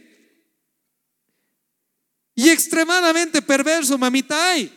Y 2.36 2.50
extremadamente 2.50 3.42
perverso, 3.42 3.98
mamitay. 3.98 4.72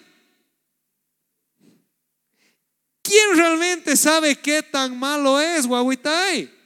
¿Quién 3.02 3.36
realmente 3.36 3.94
sabe 3.94 4.36
qué 4.36 4.62
tan 4.62 4.98
malo 4.98 5.38
es, 5.38 5.66
guaguitay? 5.66 6.57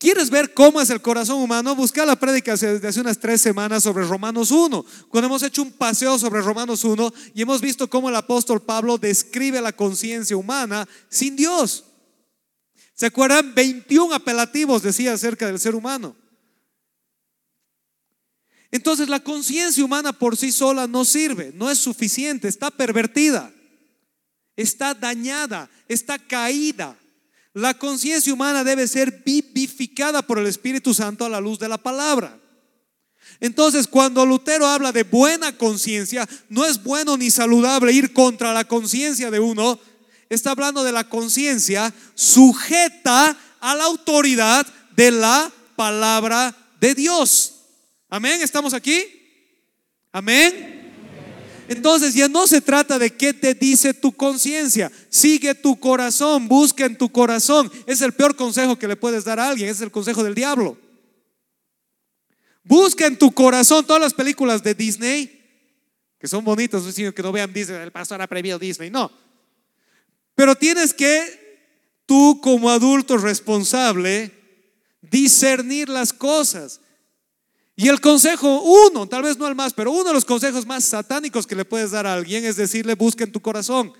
¿Quieres 0.00 0.30
ver 0.30 0.54
cómo 0.54 0.80
es 0.80 0.88
el 0.88 1.02
corazón 1.02 1.42
humano? 1.42 1.76
Busca 1.76 2.06
la 2.06 2.16
prédica 2.16 2.56
desde 2.56 2.88
hace 2.88 3.02
unas 3.02 3.18
tres 3.18 3.42
semanas 3.42 3.82
sobre 3.82 4.06
Romanos 4.06 4.50
1, 4.50 4.86
cuando 5.10 5.26
hemos 5.26 5.42
hecho 5.42 5.60
un 5.60 5.72
paseo 5.72 6.18
sobre 6.18 6.40
Romanos 6.40 6.84
1 6.84 7.12
y 7.34 7.42
hemos 7.42 7.60
visto 7.60 7.90
cómo 7.90 8.08
el 8.08 8.16
apóstol 8.16 8.62
Pablo 8.62 8.96
describe 8.96 9.60
la 9.60 9.72
conciencia 9.72 10.38
humana 10.38 10.88
sin 11.10 11.36
Dios. 11.36 11.84
¿Se 12.94 13.04
acuerdan? 13.04 13.54
21 13.54 14.14
apelativos 14.14 14.82
decía 14.82 15.12
acerca 15.12 15.46
del 15.48 15.60
ser 15.60 15.74
humano. 15.74 16.16
Entonces 18.70 19.06
la 19.10 19.20
conciencia 19.20 19.84
humana 19.84 20.14
por 20.14 20.34
sí 20.34 20.50
sola 20.50 20.86
no 20.86 21.04
sirve, 21.04 21.52
no 21.54 21.70
es 21.70 21.76
suficiente, 21.76 22.48
está 22.48 22.70
pervertida, 22.70 23.52
está 24.56 24.94
dañada, 24.94 25.68
está 25.88 26.18
caída. 26.18 26.96
La 27.52 27.74
conciencia 27.74 28.32
humana 28.32 28.62
debe 28.62 28.86
ser 28.86 29.22
vivificada 29.24 30.22
por 30.22 30.38
el 30.38 30.46
Espíritu 30.46 30.94
Santo 30.94 31.24
a 31.24 31.28
la 31.28 31.40
luz 31.40 31.58
de 31.58 31.68
la 31.68 31.78
palabra. 31.78 32.38
Entonces, 33.40 33.86
cuando 33.86 34.26
Lutero 34.26 34.66
habla 34.66 34.92
de 34.92 35.02
buena 35.02 35.56
conciencia, 35.56 36.28
no 36.48 36.64
es 36.66 36.82
bueno 36.82 37.16
ni 37.16 37.30
saludable 37.30 37.92
ir 37.92 38.12
contra 38.12 38.52
la 38.52 38.64
conciencia 38.64 39.30
de 39.30 39.40
uno. 39.40 39.78
Está 40.28 40.52
hablando 40.52 40.84
de 40.84 40.92
la 40.92 41.08
conciencia 41.08 41.92
sujeta 42.14 43.36
a 43.60 43.74
la 43.74 43.84
autoridad 43.84 44.66
de 44.94 45.10
la 45.10 45.50
palabra 45.76 46.54
de 46.80 46.94
Dios. 46.94 47.54
Amén, 48.08 48.40
¿estamos 48.42 48.74
aquí? 48.74 49.04
Amén. 50.12 50.79
Entonces 51.70 52.14
ya 52.14 52.26
no 52.26 52.48
se 52.48 52.60
trata 52.60 52.98
de 52.98 53.10
qué 53.10 53.32
te 53.32 53.54
dice 53.54 53.94
tu 53.94 54.10
conciencia. 54.10 54.90
Sigue 55.08 55.54
tu 55.54 55.78
corazón, 55.78 56.48
busca 56.48 56.84
en 56.84 56.98
tu 56.98 57.12
corazón. 57.12 57.70
Es 57.86 58.02
el 58.02 58.12
peor 58.12 58.34
consejo 58.34 58.76
que 58.76 58.88
le 58.88 58.96
puedes 58.96 59.22
dar 59.22 59.38
a 59.38 59.48
alguien, 59.48 59.68
es 59.68 59.80
el 59.80 59.92
consejo 59.92 60.24
del 60.24 60.34
diablo. 60.34 60.76
Busca 62.64 63.06
en 63.06 63.16
tu 63.16 63.30
corazón 63.30 63.86
todas 63.86 64.02
las 64.02 64.14
películas 64.14 64.64
de 64.64 64.74
Disney, 64.74 65.40
que 66.18 66.26
son 66.26 66.44
bonitas, 66.44 66.82
no 66.82 67.14
que 67.14 67.22
no 67.22 67.30
vean 67.30 67.52
Disney, 67.52 67.80
el 67.80 67.92
pastor 67.92 68.20
ha 68.20 68.26
prohibido 68.26 68.58
Disney, 68.58 68.90
no. 68.90 69.08
Pero 70.34 70.56
tienes 70.56 70.92
que 70.92 72.02
tú 72.04 72.40
como 72.42 72.68
adulto 72.68 73.16
responsable 73.16 74.32
discernir 75.02 75.88
las 75.88 76.12
cosas. 76.12 76.80
Y 77.80 77.88
el 77.88 77.98
consejo, 77.98 78.60
uno, 78.60 79.08
tal 79.08 79.22
vez 79.22 79.38
no 79.38 79.48
el 79.48 79.54
más, 79.54 79.72
pero 79.72 79.90
uno 79.90 80.04
de 80.04 80.12
los 80.12 80.26
consejos 80.26 80.66
más 80.66 80.84
satánicos 80.84 81.46
que 81.46 81.56
le 81.56 81.64
puedes 81.64 81.92
dar 81.92 82.06
a 82.06 82.12
alguien 82.12 82.44
es 82.44 82.56
decirle, 82.56 82.94
busca 82.94 83.24
en 83.24 83.32
tu 83.32 83.40
corazón, 83.40 83.94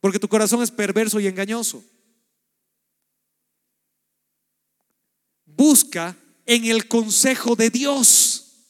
porque 0.00 0.20
tu 0.20 0.28
corazón 0.28 0.62
es 0.62 0.70
perverso 0.70 1.18
y 1.18 1.26
engañoso. 1.26 1.82
Busca 5.44 6.16
en 6.44 6.66
el 6.66 6.86
consejo 6.86 7.56
de 7.56 7.68
Dios. 7.68 8.68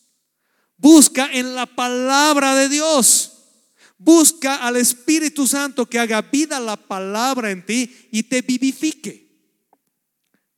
Busca 0.78 1.30
en 1.30 1.54
la 1.54 1.66
palabra 1.66 2.54
de 2.54 2.70
Dios. 2.70 3.32
Busca 3.98 4.66
al 4.66 4.76
Espíritu 4.76 5.46
Santo 5.46 5.84
que 5.84 5.98
haga 5.98 6.22
vida 6.22 6.58
la 6.60 6.78
palabra 6.78 7.50
en 7.50 7.66
ti 7.66 8.08
y 8.10 8.22
te 8.22 8.40
vivifique. 8.40 9.36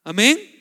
Amén. 0.05 0.58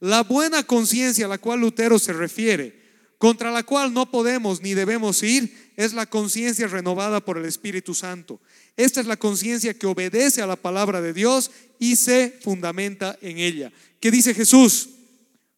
La 0.00 0.22
buena 0.22 0.62
conciencia 0.62 1.26
a 1.26 1.28
la 1.28 1.38
cual 1.38 1.60
Lutero 1.60 1.98
se 1.98 2.14
refiere, 2.14 2.80
contra 3.18 3.50
la 3.50 3.62
cual 3.62 3.92
no 3.92 4.10
podemos 4.10 4.62
ni 4.62 4.72
debemos 4.72 5.22
ir, 5.22 5.72
es 5.76 5.92
la 5.92 6.06
conciencia 6.06 6.66
renovada 6.66 7.22
por 7.22 7.36
el 7.36 7.44
Espíritu 7.44 7.94
Santo. 7.94 8.40
Esta 8.78 9.00
es 9.00 9.06
la 9.06 9.18
conciencia 9.18 9.74
que 9.74 9.86
obedece 9.86 10.40
a 10.40 10.46
la 10.46 10.56
palabra 10.56 11.02
de 11.02 11.12
Dios 11.12 11.50
y 11.78 11.96
se 11.96 12.38
fundamenta 12.42 13.18
en 13.20 13.38
ella. 13.38 13.70
¿Qué 14.00 14.10
dice 14.10 14.32
Jesús? 14.32 14.88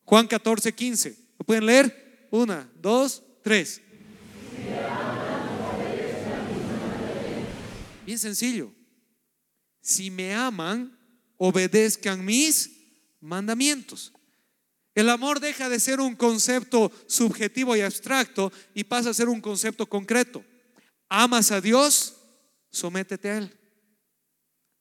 Juan 0.05 0.27
14, 0.27 0.73
15. 0.73 1.17
¿Lo 1.39 1.47
pueden 1.47 1.67
leer? 1.67 2.27
Una, 2.33 2.69
dos, 2.81 3.23
tres. 3.43 3.81
Bien 8.05 8.19
sencillo. 8.19 8.73
Si 9.81 10.11
me 10.11 10.35
aman, 10.35 10.99
obedezcan 11.37 12.25
mis 12.25 12.71
mandamientos. 13.21 14.13
El 14.95 15.09
amor 15.09 15.41
deja 15.41 15.69
de 15.69 15.81
ser 15.81 16.01
un 16.01 16.15
concepto 16.15 16.93
subjetivo 17.07 17.75
y 17.77 17.81
abstracto 17.81 18.53
y 18.75 18.85
pasa 18.85 19.11
a 19.11 19.15
ser 19.15 19.29
un 19.29 19.41
concepto 19.41 19.87
concreto. 19.87 20.45
Amas 21.09 21.51
a 21.51 21.61
Dios, 21.61 22.17
sométete 22.71 23.31
a 23.31 23.39
Él. 23.39 23.59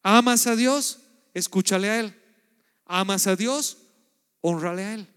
Amas 0.03 0.47
a 0.47 0.55
Dios, 0.55 0.99
escúchale 1.33 1.89
a 1.89 1.99
Él. 1.99 2.15
Amas 2.85 3.27
a 3.27 3.35
Dios, 3.35 3.77
honrale 4.41 4.83
a 4.83 4.93
Él. 4.95 5.07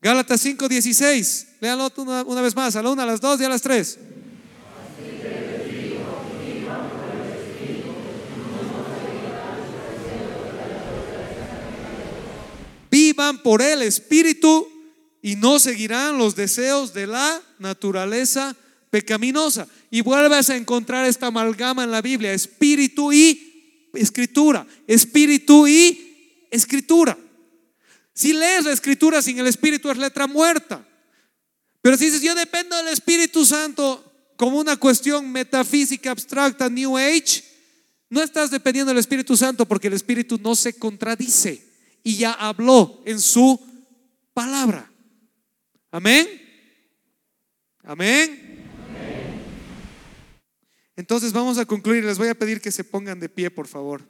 Gálatas 0.00 0.44
5:16, 0.44 1.58
léalo 1.60 1.92
una, 1.96 2.22
una 2.24 2.40
vez 2.40 2.56
más, 2.56 2.74
a 2.74 2.82
la 2.82 2.90
una, 2.90 3.04
a 3.04 3.06
las 3.06 3.20
dos 3.20 3.40
y 3.40 3.44
a 3.44 3.48
las 3.48 3.62
tres. 3.62 4.00
Vivan 13.12 13.42
por 13.42 13.60
el 13.60 13.82
Espíritu 13.82 14.66
y 15.20 15.36
no 15.36 15.58
seguirán 15.58 16.16
los 16.16 16.34
deseos 16.34 16.94
de 16.94 17.06
la 17.06 17.42
naturaleza 17.58 18.56
pecaminosa. 18.88 19.68
Y 19.90 20.00
vuelves 20.00 20.48
a 20.48 20.56
encontrar 20.56 21.04
esta 21.04 21.26
amalgama 21.26 21.84
en 21.84 21.90
la 21.90 22.00
Biblia, 22.00 22.32
espíritu 22.32 23.12
y 23.12 23.90
escritura, 23.92 24.66
espíritu 24.86 25.68
y 25.68 26.46
escritura. 26.50 27.18
Si 28.14 28.32
lees 28.32 28.64
la 28.64 28.72
escritura 28.72 29.20
sin 29.20 29.38
el 29.38 29.46
espíritu 29.46 29.90
es 29.90 29.98
letra 29.98 30.26
muerta. 30.26 30.82
Pero 31.82 31.98
si 31.98 32.06
dices, 32.06 32.22
yo 32.22 32.34
dependo 32.34 32.76
del 32.76 32.88
Espíritu 32.88 33.44
Santo 33.44 34.32
como 34.36 34.58
una 34.58 34.78
cuestión 34.78 35.30
metafísica 35.30 36.12
abstracta, 36.12 36.70
New 36.70 36.96
Age, 36.96 37.44
no 38.08 38.22
estás 38.22 38.50
dependiendo 38.50 38.90
del 38.90 39.00
Espíritu 39.00 39.36
Santo 39.36 39.66
porque 39.66 39.88
el 39.88 39.94
Espíritu 39.94 40.38
no 40.42 40.54
se 40.54 40.72
contradice 40.72 41.71
y 42.02 42.16
ya 42.16 42.32
habló 42.32 43.02
en 43.04 43.20
su 43.20 43.60
palabra. 44.34 44.90
Amén. 45.90 46.26
Amén. 47.82 48.42
Entonces 50.96 51.32
vamos 51.32 51.58
a 51.58 51.66
concluir. 51.66 52.04
Les 52.04 52.18
voy 52.18 52.28
a 52.28 52.34
pedir 52.34 52.60
que 52.60 52.70
se 52.70 52.84
pongan 52.84 53.18
de 53.18 53.28
pie, 53.28 53.50
por 53.50 53.66
favor. 53.66 54.02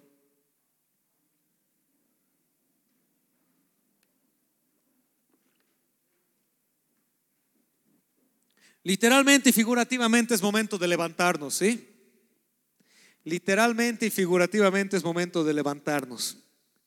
Literalmente 8.84 9.50
y 9.50 9.52
figurativamente 9.52 10.34
es 10.34 10.42
momento 10.42 10.76
de 10.76 10.88
levantarnos, 10.88 11.54
¿sí? 11.54 11.88
Literalmente 13.24 14.06
y 14.06 14.10
figurativamente 14.10 14.96
es 14.96 15.04
momento 15.04 15.44
de 15.44 15.54
levantarnos, 15.54 16.38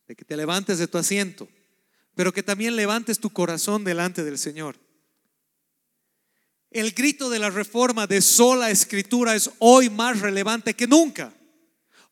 de 0.08 0.16
que 0.16 0.26
te 0.26 0.38
levantes 0.38 0.78
de 0.78 0.88
tu 0.88 0.97
asiento, 0.97 1.47
pero 2.16 2.34
que 2.34 2.43
también 2.43 2.76
levantes 2.76 3.20
tu 3.20 3.30
corazón 3.30 3.84
delante 3.84 4.24
del 4.24 4.38
Señor. 4.38 4.78
El 6.72 6.91
grito 6.91 7.30
de 7.30 7.39
la 7.39 7.49
reforma 7.49 8.06
de 8.06 8.22
sola 8.22 8.70
escritura 8.70 9.36
es 9.36 9.49
hoy 9.60 9.89
más 9.89 10.20
relevante 10.20 10.74
que 10.74 10.88
nunca. 10.88 11.34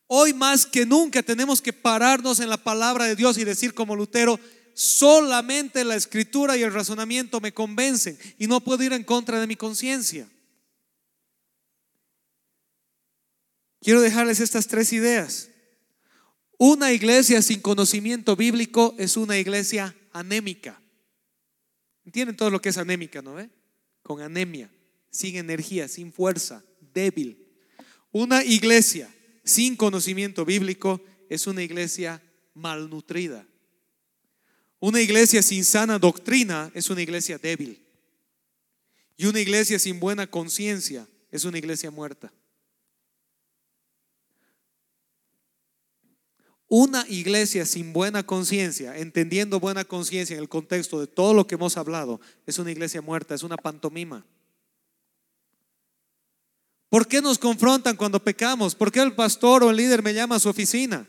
Hoy 0.08 0.34
más 0.34 0.66
que 0.66 0.86
nunca 0.86 1.24
tenemos 1.24 1.62
que 1.62 1.74
pararnos 1.74 2.39
en 2.39 2.50
la 2.50 2.58
palabra 2.58 3.06
de 3.06 3.16
Dios 3.16 3.38
y 3.38 3.44
decir 3.44 3.74
como 3.74 3.96
Lutero, 3.96 4.39
solamente 4.74 5.84
la 5.84 5.96
escritura 5.96 6.58
y 6.58 6.64
el 6.64 6.74
razonamiento 6.74 7.41
me 7.41 7.54
convencen 7.54 8.18
y 8.38 8.48
no 8.48 8.62
puedo 8.62 8.84
ir 8.84 8.94
en 8.94 9.04
contra 9.04 9.39
de 9.39 9.48
mi 9.48 9.56
conciencia. 9.56 10.28
Quiero 13.82 14.02
dejarles 14.02 14.39
estas 14.39 14.68
tres 14.68 14.94
ideas. 14.94 15.50
Una 16.66 16.93
iglesia 16.93 17.41
sin 17.41 17.59
conocimiento 17.59 18.38
bíblico 18.38 18.95
es 18.97 19.18
una 19.18 19.38
iglesia 19.38 19.93
anémica. 20.14 20.82
¿Entienden 22.05 22.38
todo 22.38 22.49
lo 22.49 22.61
que 22.61 22.70
es 22.70 22.78
anémica, 22.78 23.22
no 23.22 23.34
ve? 23.34 23.49
con 24.01 24.22
anemia, 24.22 24.72
sin 25.11 25.36
energía, 25.36 25.89
sin 25.89 26.14
fuerza, 26.14 26.64
débil. 26.93 27.38
Una 28.14 28.45
iglesia 28.45 29.14
sin 29.43 29.76
conocimiento 29.76 30.45
bíblico 30.45 31.01
es 31.30 31.47
una 31.47 31.61
iglesia 31.64 32.22
malnutrida. 32.53 33.45
Una 34.80 35.01
iglesia 35.01 35.43
sin 35.43 35.66
sana 35.66 35.99
doctrina 35.99 36.72
es 36.74 36.89
una 36.89 37.01
iglesia 37.01 37.38
débil. 37.38 37.86
Y 39.18 39.26
una 39.26 39.41
iglesia 39.41 39.80
sin 39.80 39.99
buena 39.99 40.28
conciencia 40.28 41.05
es 41.30 41.43
una 41.43 41.57
iglesia 41.57 41.91
muerta. 41.91 42.32
Una 46.76 47.06
iglesia 47.08 47.68
sin 47.68 47.94
buena 47.94 48.26
conciencia, 48.26 48.98
entendiendo 48.98 49.60
buena 49.60 49.86
conciencia 49.86 50.36
en 50.36 50.42
el 50.42 50.50
contexto 50.50 51.00
de 51.00 51.06
todo 51.06 51.36
lo 51.36 51.46
que 51.46 51.54
hemos 51.54 51.78
hablado, 51.78 52.20
es 52.48 52.58
una 52.58 52.72
iglesia 52.72 53.00
muerta, 53.00 53.36
es 53.36 53.44
una 53.44 53.58
pantomima. 53.58 54.26
¿Por 56.90 57.08
qué 57.08 57.22
nos 57.22 57.38
confrontan 57.38 57.96
cuando 57.96 58.24
pecamos? 58.24 58.74
¿Por 58.74 58.92
qué 58.92 59.02
el 59.02 59.14
pastor 59.14 59.64
o 59.64 59.70
el 59.70 59.78
líder 59.78 60.02
me 60.02 60.16
llama 60.16 60.38
a 60.38 60.40
su 60.40 60.50
oficina? 60.50 61.08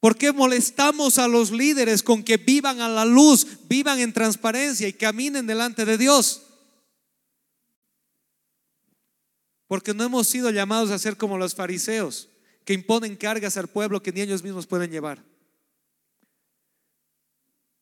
¿Por 0.00 0.18
qué 0.18 0.32
molestamos 0.32 1.16
a 1.16 1.28
los 1.28 1.50
líderes 1.50 2.02
con 2.02 2.22
que 2.22 2.36
vivan 2.36 2.82
a 2.82 2.90
la 2.90 3.06
luz, 3.06 3.46
vivan 3.70 4.00
en 4.00 4.12
transparencia 4.12 4.86
y 4.86 4.92
caminen 4.92 5.46
delante 5.46 5.86
de 5.86 5.96
Dios? 5.96 6.42
Porque 9.66 9.94
no 9.94 10.04
hemos 10.04 10.28
sido 10.28 10.50
llamados 10.50 10.90
a 10.90 10.98
ser 10.98 11.16
como 11.16 11.38
los 11.38 11.54
fariseos 11.54 12.28
que 12.64 12.74
imponen 12.74 13.16
cargas 13.16 13.56
al 13.56 13.68
pueblo 13.68 14.02
que 14.02 14.12
ni 14.12 14.20
ellos 14.20 14.42
mismos 14.42 14.66
pueden 14.66 14.90
llevar. 14.90 15.24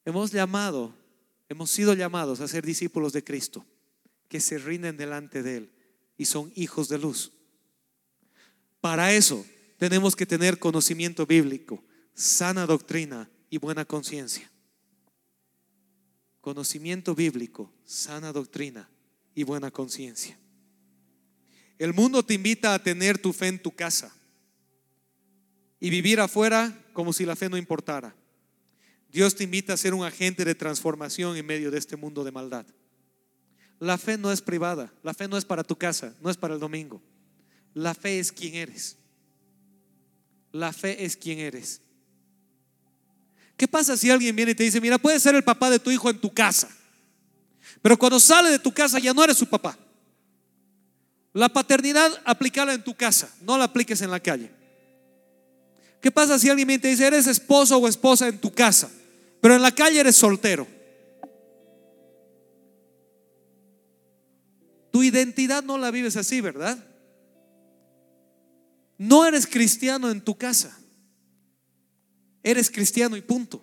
Hemos 0.04 0.32
llamado, 0.32 0.94
hemos 1.48 1.70
sido 1.70 1.94
llamados 1.94 2.40
a 2.40 2.48
ser 2.48 2.64
discípulos 2.64 3.12
de 3.12 3.22
Cristo, 3.22 3.64
que 4.28 4.40
se 4.40 4.58
rinden 4.58 4.96
delante 4.96 5.42
de 5.42 5.58
Él 5.58 5.72
y 6.16 6.24
son 6.24 6.52
hijos 6.54 6.88
de 6.88 6.98
luz. 6.98 7.32
Para 8.80 9.12
eso 9.12 9.44
tenemos 9.76 10.16
que 10.16 10.26
tener 10.26 10.58
conocimiento 10.58 11.26
bíblico, 11.26 11.84
sana 12.14 12.66
doctrina 12.66 13.30
y 13.50 13.58
buena 13.58 13.84
conciencia. 13.84 14.50
Conocimiento 16.40 17.14
bíblico, 17.14 17.70
sana 17.84 18.32
doctrina 18.32 18.88
y 19.34 19.42
buena 19.42 19.70
conciencia. 19.70 20.38
El 21.78 21.92
mundo 21.92 22.22
te 22.22 22.34
invita 22.34 22.72
a 22.72 22.82
tener 22.82 23.18
tu 23.18 23.32
fe 23.32 23.48
en 23.48 23.60
tu 23.60 23.74
casa 23.74 24.14
y 25.80 25.90
vivir 25.90 26.20
afuera 26.20 26.78
como 26.92 27.12
si 27.12 27.24
la 27.24 27.34
fe 27.34 27.48
no 27.48 27.56
importara. 27.56 28.14
Dios 29.10 29.34
te 29.34 29.44
invita 29.44 29.72
a 29.72 29.78
ser 29.78 29.94
un 29.94 30.04
agente 30.04 30.44
de 30.44 30.54
transformación 30.54 31.36
en 31.36 31.46
medio 31.46 31.70
de 31.70 31.78
este 31.78 31.96
mundo 31.96 32.22
de 32.22 32.30
maldad. 32.30 32.66
La 33.80 33.96
fe 33.96 34.18
no 34.18 34.30
es 34.30 34.42
privada, 34.42 34.92
la 35.02 35.14
fe 35.14 35.26
no 35.26 35.36
es 35.36 35.44
para 35.44 35.64
tu 35.64 35.76
casa, 35.76 36.14
no 36.20 36.30
es 36.30 36.36
para 36.36 36.54
el 36.54 36.60
domingo. 36.60 37.02
La 37.74 37.94
fe 37.94 38.18
es 38.18 38.30
quien 38.30 38.54
eres. 38.54 38.96
La 40.52 40.72
fe 40.72 41.04
es 41.04 41.16
quien 41.16 41.38
eres. 41.38 41.80
¿Qué 43.56 43.66
pasa 43.66 43.96
si 43.96 44.10
alguien 44.10 44.36
viene 44.36 44.52
y 44.52 44.54
te 44.54 44.64
dice, 44.64 44.80
mira, 44.80 44.98
puedes 44.98 45.22
ser 45.22 45.34
el 45.34 45.44
papá 45.44 45.70
de 45.70 45.78
tu 45.78 45.90
hijo 45.90 46.10
en 46.10 46.18
tu 46.18 46.32
casa, 46.32 46.68
pero 47.82 47.98
cuando 47.98 48.18
sale 48.18 48.50
de 48.50 48.58
tu 48.58 48.72
casa 48.72 48.98
ya 48.98 49.12
no 49.12 49.22
eres 49.22 49.36
su 49.36 49.46
papá? 49.46 49.78
La 51.32 51.48
paternidad 51.48 52.10
aplícala 52.24 52.74
en 52.74 52.82
tu 52.82 52.94
casa, 52.94 53.32
no 53.42 53.56
la 53.56 53.64
apliques 53.64 54.00
en 54.02 54.10
la 54.10 54.20
calle. 54.20 54.59
¿Qué 56.00 56.10
pasa 56.10 56.38
si 56.38 56.48
alguien 56.48 56.80
te 56.80 56.88
dice, 56.88 57.06
eres 57.06 57.26
esposo 57.26 57.76
o 57.76 57.86
esposa 57.86 58.28
en 58.28 58.38
tu 58.38 58.50
casa, 58.50 58.90
pero 59.40 59.54
en 59.54 59.62
la 59.62 59.74
calle 59.74 60.00
eres 60.00 60.16
soltero? 60.16 60.66
Tu 64.90 65.02
identidad 65.04 65.62
no 65.62 65.78
la 65.78 65.90
vives 65.90 66.16
así, 66.16 66.40
¿verdad? 66.40 66.84
No 68.98 69.24
eres 69.24 69.46
cristiano 69.46 70.10
en 70.10 70.20
tu 70.20 70.36
casa. 70.36 70.78
Eres 72.42 72.70
cristiano 72.70 73.16
y 73.16 73.22
punto. 73.22 73.62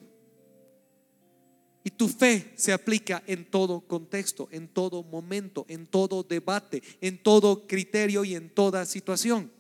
Y 1.83 1.91
tu 1.91 2.07
fe 2.07 2.53
se 2.55 2.73
aplica 2.73 3.23
en 3.27 3.45
todo 3.45 3.81
contexto, 3.81 4.49
en 4.51 4.67
todo 4.67 5.03
momento, 5.03 5.65
en 5.69 5.88
todo 5.88 6.23
debate, 6.23 6.83
en 7.01 7.21
todo 7.21 7.67
criterio 7.67 8.23
y 8.25 8.35
en 8.35 8.49
toda 8.49 8.85
situación. 8.85 9.51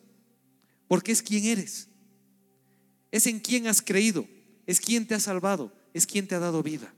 Porque 0.87 1.11
es 1.11 1.21
quien 1.21 1.45
eres. 1.45 1.87
Es 3.17 3.25
en 3.25 3.39
quien 3.39 3.65
has 3.65 3.81
creído. 3.81 4.27
Es 4.67 4.79
quien 4.79 5.07
te 5.07 5.15
ha 5.15 5.19
salvado. 5.19 5.73
Es 5.91 6.05
quien 6.05 6.27
te 6.27 6.35
ha 6.35 6.39
dado 6.39 6.61
vida. 6.61 6.93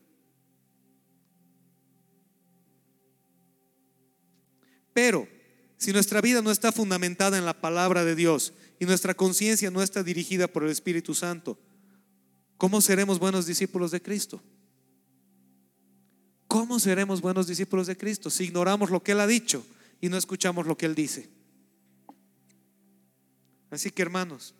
Pero 4.94 5.30
si 5.78 5.94
nuestra 5.94 6.20
vida 6.20 6.42
no 6.42 6.52
está 6.52 6.74
fundamentada 6.74 7.38
en 7.38 7.46
la 7.46 7.62
palabra 7.62 8.04
de 8.04 8.16
Dios 8.16 8.52
y 8.82 8.86
nuestra 8.86 9.14
conciencia 9.14 9.72
no 9.72 9.82
está 9.82 10.04
dirigida 10.04 10.50
por 10.50 10.66
el 10.66 10.72
Espíritu 10.72 11.16
Santo, 11.16 11.58
¿cómo 12.58 12.82
seremos 12.82 13.18
buenos 13.18 13.46
discípulos 13.46 13.92
de 13.92 14.02
Cristo? 14.02 14.44
¿Cómo 16.50 16.82
seremos 16.82 17.22
buenos 17.22 17.48
discípulos 17.48 17.88
de 17.88 17.96
Cristo 17.96 18.30
si 18.30 18.44
ignoramos 18.44 18.90
lo 18.90 19.02
que 19.02 19.14
Él 19.14 19.22
ha 19.22 19.28
dicho 19.28 19.66
y 20.02 20.10
no 20.10 20.18
escuchamos 20.18 20.68
lo 20.68 20.76
que 20.76 20.86
Él 20.86 20.96
dice? 20.96 21.30
Así 23.72 23.90
que 23.90 24.02
hermanos, 24.02 24.54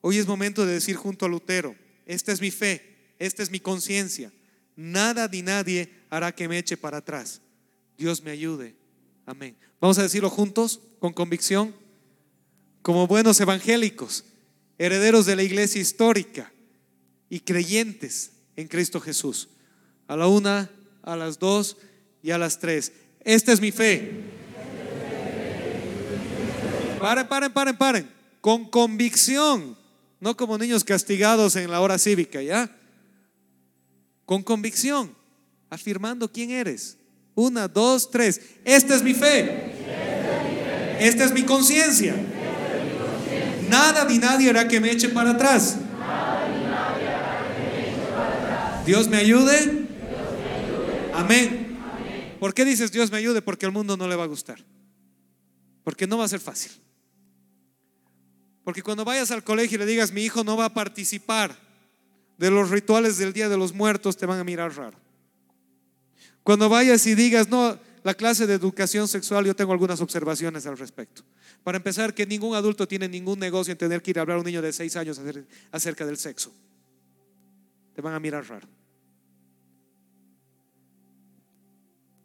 hoy 0.00 0.18
es 0.18 0.26
momento 0.26 0.66
de 0.66 0.74
decir 0.74 0.96
junto 0.96 1.26
a 1.26 1.28
Lutero, 1.28 1.74
esta 2.06 2.32
es 2.32 2.40
mi 2.40 2.50
fe, 2.50 3.14
esta 3.18 3.42
es 3.42 3.50
mi 3.50 3.60
conciencia, 3.60 4.32
nada 4.76 5.28
ni 5.28 5.42
nadie 5.42 5.92
hará 6.10 6.32
que 6.32 6.48
me 6.48 6.58
eche 6.58 6.76
para 6.76 6.98
atrás. 6.98 7.40
Dios 7.96 8.22
me 8.22 8.30
ayude. 8.30 8.74
Amén. 9.26 9.56
Vamos 9.80 9.98
a 9.98 10.02
decirlo 10.02 10.30
juntos, 10.30 10.80
con 10.98 11.12
convicción, 11.12 11.74
como 12.82 13.06
buenos 13.06 13.40
evangélicos, 13.40 14.24
herederos 14.78 15.26
de 15.26 15.36
la 15.36 15.42
iglesia 15.42 15.80
histórica 15.80 16.52
y 17.28 17.40
creyentes 17.40 18.32
en 18.56 18.68
Cristo 18.68 19.00
Jesús. 19.00 19.48
A 20.08 20.16
la 20.16 20.26
una, 20.26 20.70
a 21.02 21.16
las 21.16 21.38
dos 21.38 21.76
y 22.22 22.30
a 22.30 22.38
las 22.38 22.58
tres. 22.58 22.92
Esta 23.20 23.52
es 23.52 23.60
mi 23.60 23.70
fe. 23.70 24.24
Paren, 26.98 27.28
paren, 27.28 27.52
paren, 27.52 27.76
paren. 27.76 28.10
Con 28.40 28.68
convicción. 28.68 29.76
No 30.20 30.36
como 30.36 30.58
niños 30.58 30.84
castigados 30.84 31.56
en 31.56 31.70
la 31.70 31.80
hora 31.80 31.98
cívica, 31.98 32.42
¿ya? 32.42 32.70
Con 34.26 34.42
convicción. 34.42 35.14
Afirmando 35.70 36.30
quién 36.30 36.50
eres. 36.50 36.98
Una, 37.34 37.68
dos, 37.68 38.10
tres. 38.10 38.40
Esta 38.64 38.94
es 38.94 39.02
mi 39.02 39.14
fe. 39.14 39.72
Esta 41.00 41.24
es 41.24 41.32
mi 41.32 41.44
conciencia. 41.44 42.14
Nada 43.70 44.04
ni 44.04 44.18
nadie 44.18 44.50
hará 44.50 44.68
que 44.68 44.80
me 44.80 44.90
eche 44.90 45.08
para 45.08 45.30
atrás. 45.30 45.78
Dios 48.84 49.08
me 49.08 49.16
ayude. 49.16 49.86
Amén. 51.14 51.78
¿Por 52.38 52.52
qué 52.52 52.64
dices 52.64 52.90
Dios 52.90 53.10
me 53.10 53.18
ayude? 53.18 53.40
Porque 53.40 53.66
al 53.66 53.72
mundo 53.72 53.96
no 53.96 54.08
le 54.08 54.16
va 54.16 54.24
a 54.24 54.26
gustar. 54.26 54.58
Porque 55.84 56.06
no 56.06 56.18
va 56.18 56.24
a 56.24 56.28
ser 56.28 56.40
fácil. 56.40 56.72
Porque 58.70 58.84
cuando 58.84 59.04
vayas 59.04 59.32
al 59.32 59.42
colegio 59.42 59.74
y 59.74 59.78
le 59.80 59.86
digas, 59.86 60.12
mi 60.12 60.22
hijo 60.22 60.44
no 60.44 60.56
va 60.56 60.66
a 60.66 60.72
participar 60.72 61.58
de 62.38 62.52
los 62.52 62.70
rituales 62.70 63.18
del 63.18 63.32
Día 63.32 63.48
de 63.48 63.56
los 63.56 63.74
Muertos, 63.74 64.16
te 64.16 64.26
van 64.26 64.38
a 64.38 64.44
mirar 64.44 64.76
raro. 64.76 64.96
Cuando 66.44 66.68
vayas 66.68 67.04
y 67.08 67.16
digas, 67.16 67.48
no, 67.48 67.76
la 68.04 68.14
clase 68.14 68.46
de 68.46 68.54
educación 68.54 69.08
sexual, 69.08 69.44
yo 69.44 69.56
tengo 69.56 69.72
algunas 69.72 70.00
observaciones 70.00 70.66
al 70.66 70.78
respecto. 70.78 71.24
Para 71.64 71.78
empezar, 71.78 72.14
que 72.14 72.24
ningún 72.26 72.54
adulto 72.54 72.86
tiene 72.86 73.08
ningún 73.08 73.40
negocio 73.40 73.72
en 73.72 73.78
tener 73.78 74.02
que 74.02 74.12
ir 74.12 74.20
a 74.20 74.22
hablar 74.22 74.36
a 74.36 74.38
un 74.38 74.46
niño 74.46 74.62
de 74.62 74.72
seis 74.72 74.94
años 74.94 75.20
acerca 75.72 76.06
del 76.06 76.16
sexo. 76.16 76.54
Te 77.92 78.00
van 78.00 78.14
a 78.14 78.20
mirar 78.20 78.48
raro. 78.48 78.68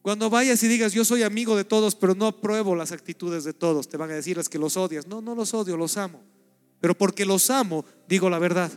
Cuando 0.04 0.30
vayas 0.30 0.62
y 0.62 0.68
digas, 0.68 0.94
yo 0.94 1.04
soy 1.04 1.24
amigo 1.24 1.58
de 1.58 1.64
todos, 1.64 1.96
pero 1.96 2.14
no 2.14 2.28
apruebo 2.28 2.76
las 2.76 2.92
actitudes 2.92 3.46
de 3.46 3.54
todos, 3.54 3.90
te 3.90 3.98
van 3.98 4.12
a 4.12 4.14
decir 4.14 4.38
es 4.38 4.48
que 4.48 4.60
los 4.60 4.78
odias. 4.78 5.08
No, 5.08 5.22
no 5.22 5.34
los 5.34 5.52
odio, 5.56 5.76
los 5.76 5.98
amo. 5.98 6.35
Pero 6.86 6.96
porque 6.96 7.26
los 7.26 7.50
amo, 7.50 7.84
digo 8.08 8.30
la 8.30 8.38
verdad. 8.38 8.72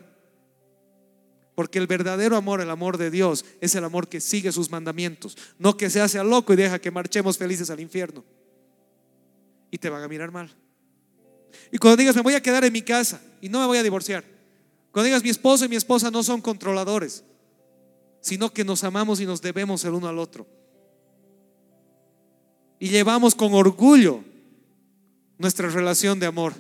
Porque 1.55 1.79
el 1.79 1.87
verdadero 1.87 2.37
amor, 2.37 2.63
el 2.63 2.71
amor 2.71 2.97
de 2.97 3.11
Dios, 3.11 3.45
es 3.61 3.75
el 3.75 3.85
amor 3.85 4.09
que 4.09 4.19
sigue 4.19 4.51
sus 4.51 4.71
mandamientos, 4.71 5.37
no 5.59 5.77
que 5.77 5.91
se 5.91 6.01
hace 6.01 6.19
a 6.19 6.25
loco 6.25 6.55
y 6.55 6.57
deja 6.57 6.79
que 6.79 6.91
marchemos 6.91 7.37
felices 7.37 7.69
al 7.69 7.81
infierno. 7.81 8.25
Y 9.71 9.77
te 9.77 9.91
van 9.91 10.03
a 10.03 10.09
mirar 10.09 10.31
mal. 10.31 10.51
Y 11.71 11.77
cuando 11.77 11.99
digas, 11.99 12.17
me 12.17 12.23
voy 12.23 12.33
a 12.33 12.41
quedar 12.41 12.65
en 12.65 12.73
mi 12.73 12.81
casa 12.81 13.21
y 13.43 13.51
no 13.51 13.61
me 13.61 13.67
voy 13.67 13.77
a 13.77 13.83
divorciar. 13.83 14.25
Cuando 14.91 15.05
digas, 15.05 15.23
mi 15.23 15.29
esposo 15.29 15.67
y 15.67 15.69
mi 15.69 15.77
esposa 15.77 16.11
no 16.11 16.23
son 16.23 16.41
controladores, 16.41 17.25
sino 18.23 18.51
que 18.55 18.65
nos 18.65 18.85
amamos 18.85 19.21
y 19.21 19.27
nos 19.27 19.43
debemos 19.43 19.85
el 19.85 19.93
uno 19.93 20.09
al 20.09 20.19
otro 20.19 20.47
y 22.79 22.89
llevamos 22.89 23.35
con 23.35 23.53
orgullo 23.53 24.25
nuestra 25.37 25.69
relación 25.69 26.19
de 26.19 26.27
amor, 26.27 26.55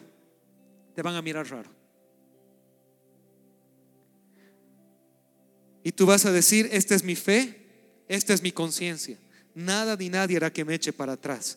te 0.98 1.02
van 1.02 1.14
a 1.14 1.22
mirar 1.22 1.48
raro. 1.48 1.70
Y 5.84 5.92
tú 5.92 6.06
vas 6.06 6.26
a 6.26 6.32
decir, 6.32 6.68
esta 6.72 6.96
es 6.96 7.04
mi 7.04 7.14
fe, 7.14 8.02
esta 8.08 8.34
es 8.34 8.42
mi 8.42 8.50
conciencia. 8.50 9.16
Nada 9.54 9.94
ni 9.94 10.08
nadie 10.08 10.38
hará 10.38 10.52
que 10.52 10.64
me 10.64 10.74
eche 10.74 10.92
para 10.92 11.12
atrás. 11.12 11.56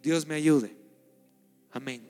Dios 0.00 0.28
me 0.28 0.36
ayude. 0.36 0.76
Amén. 1.72 2.07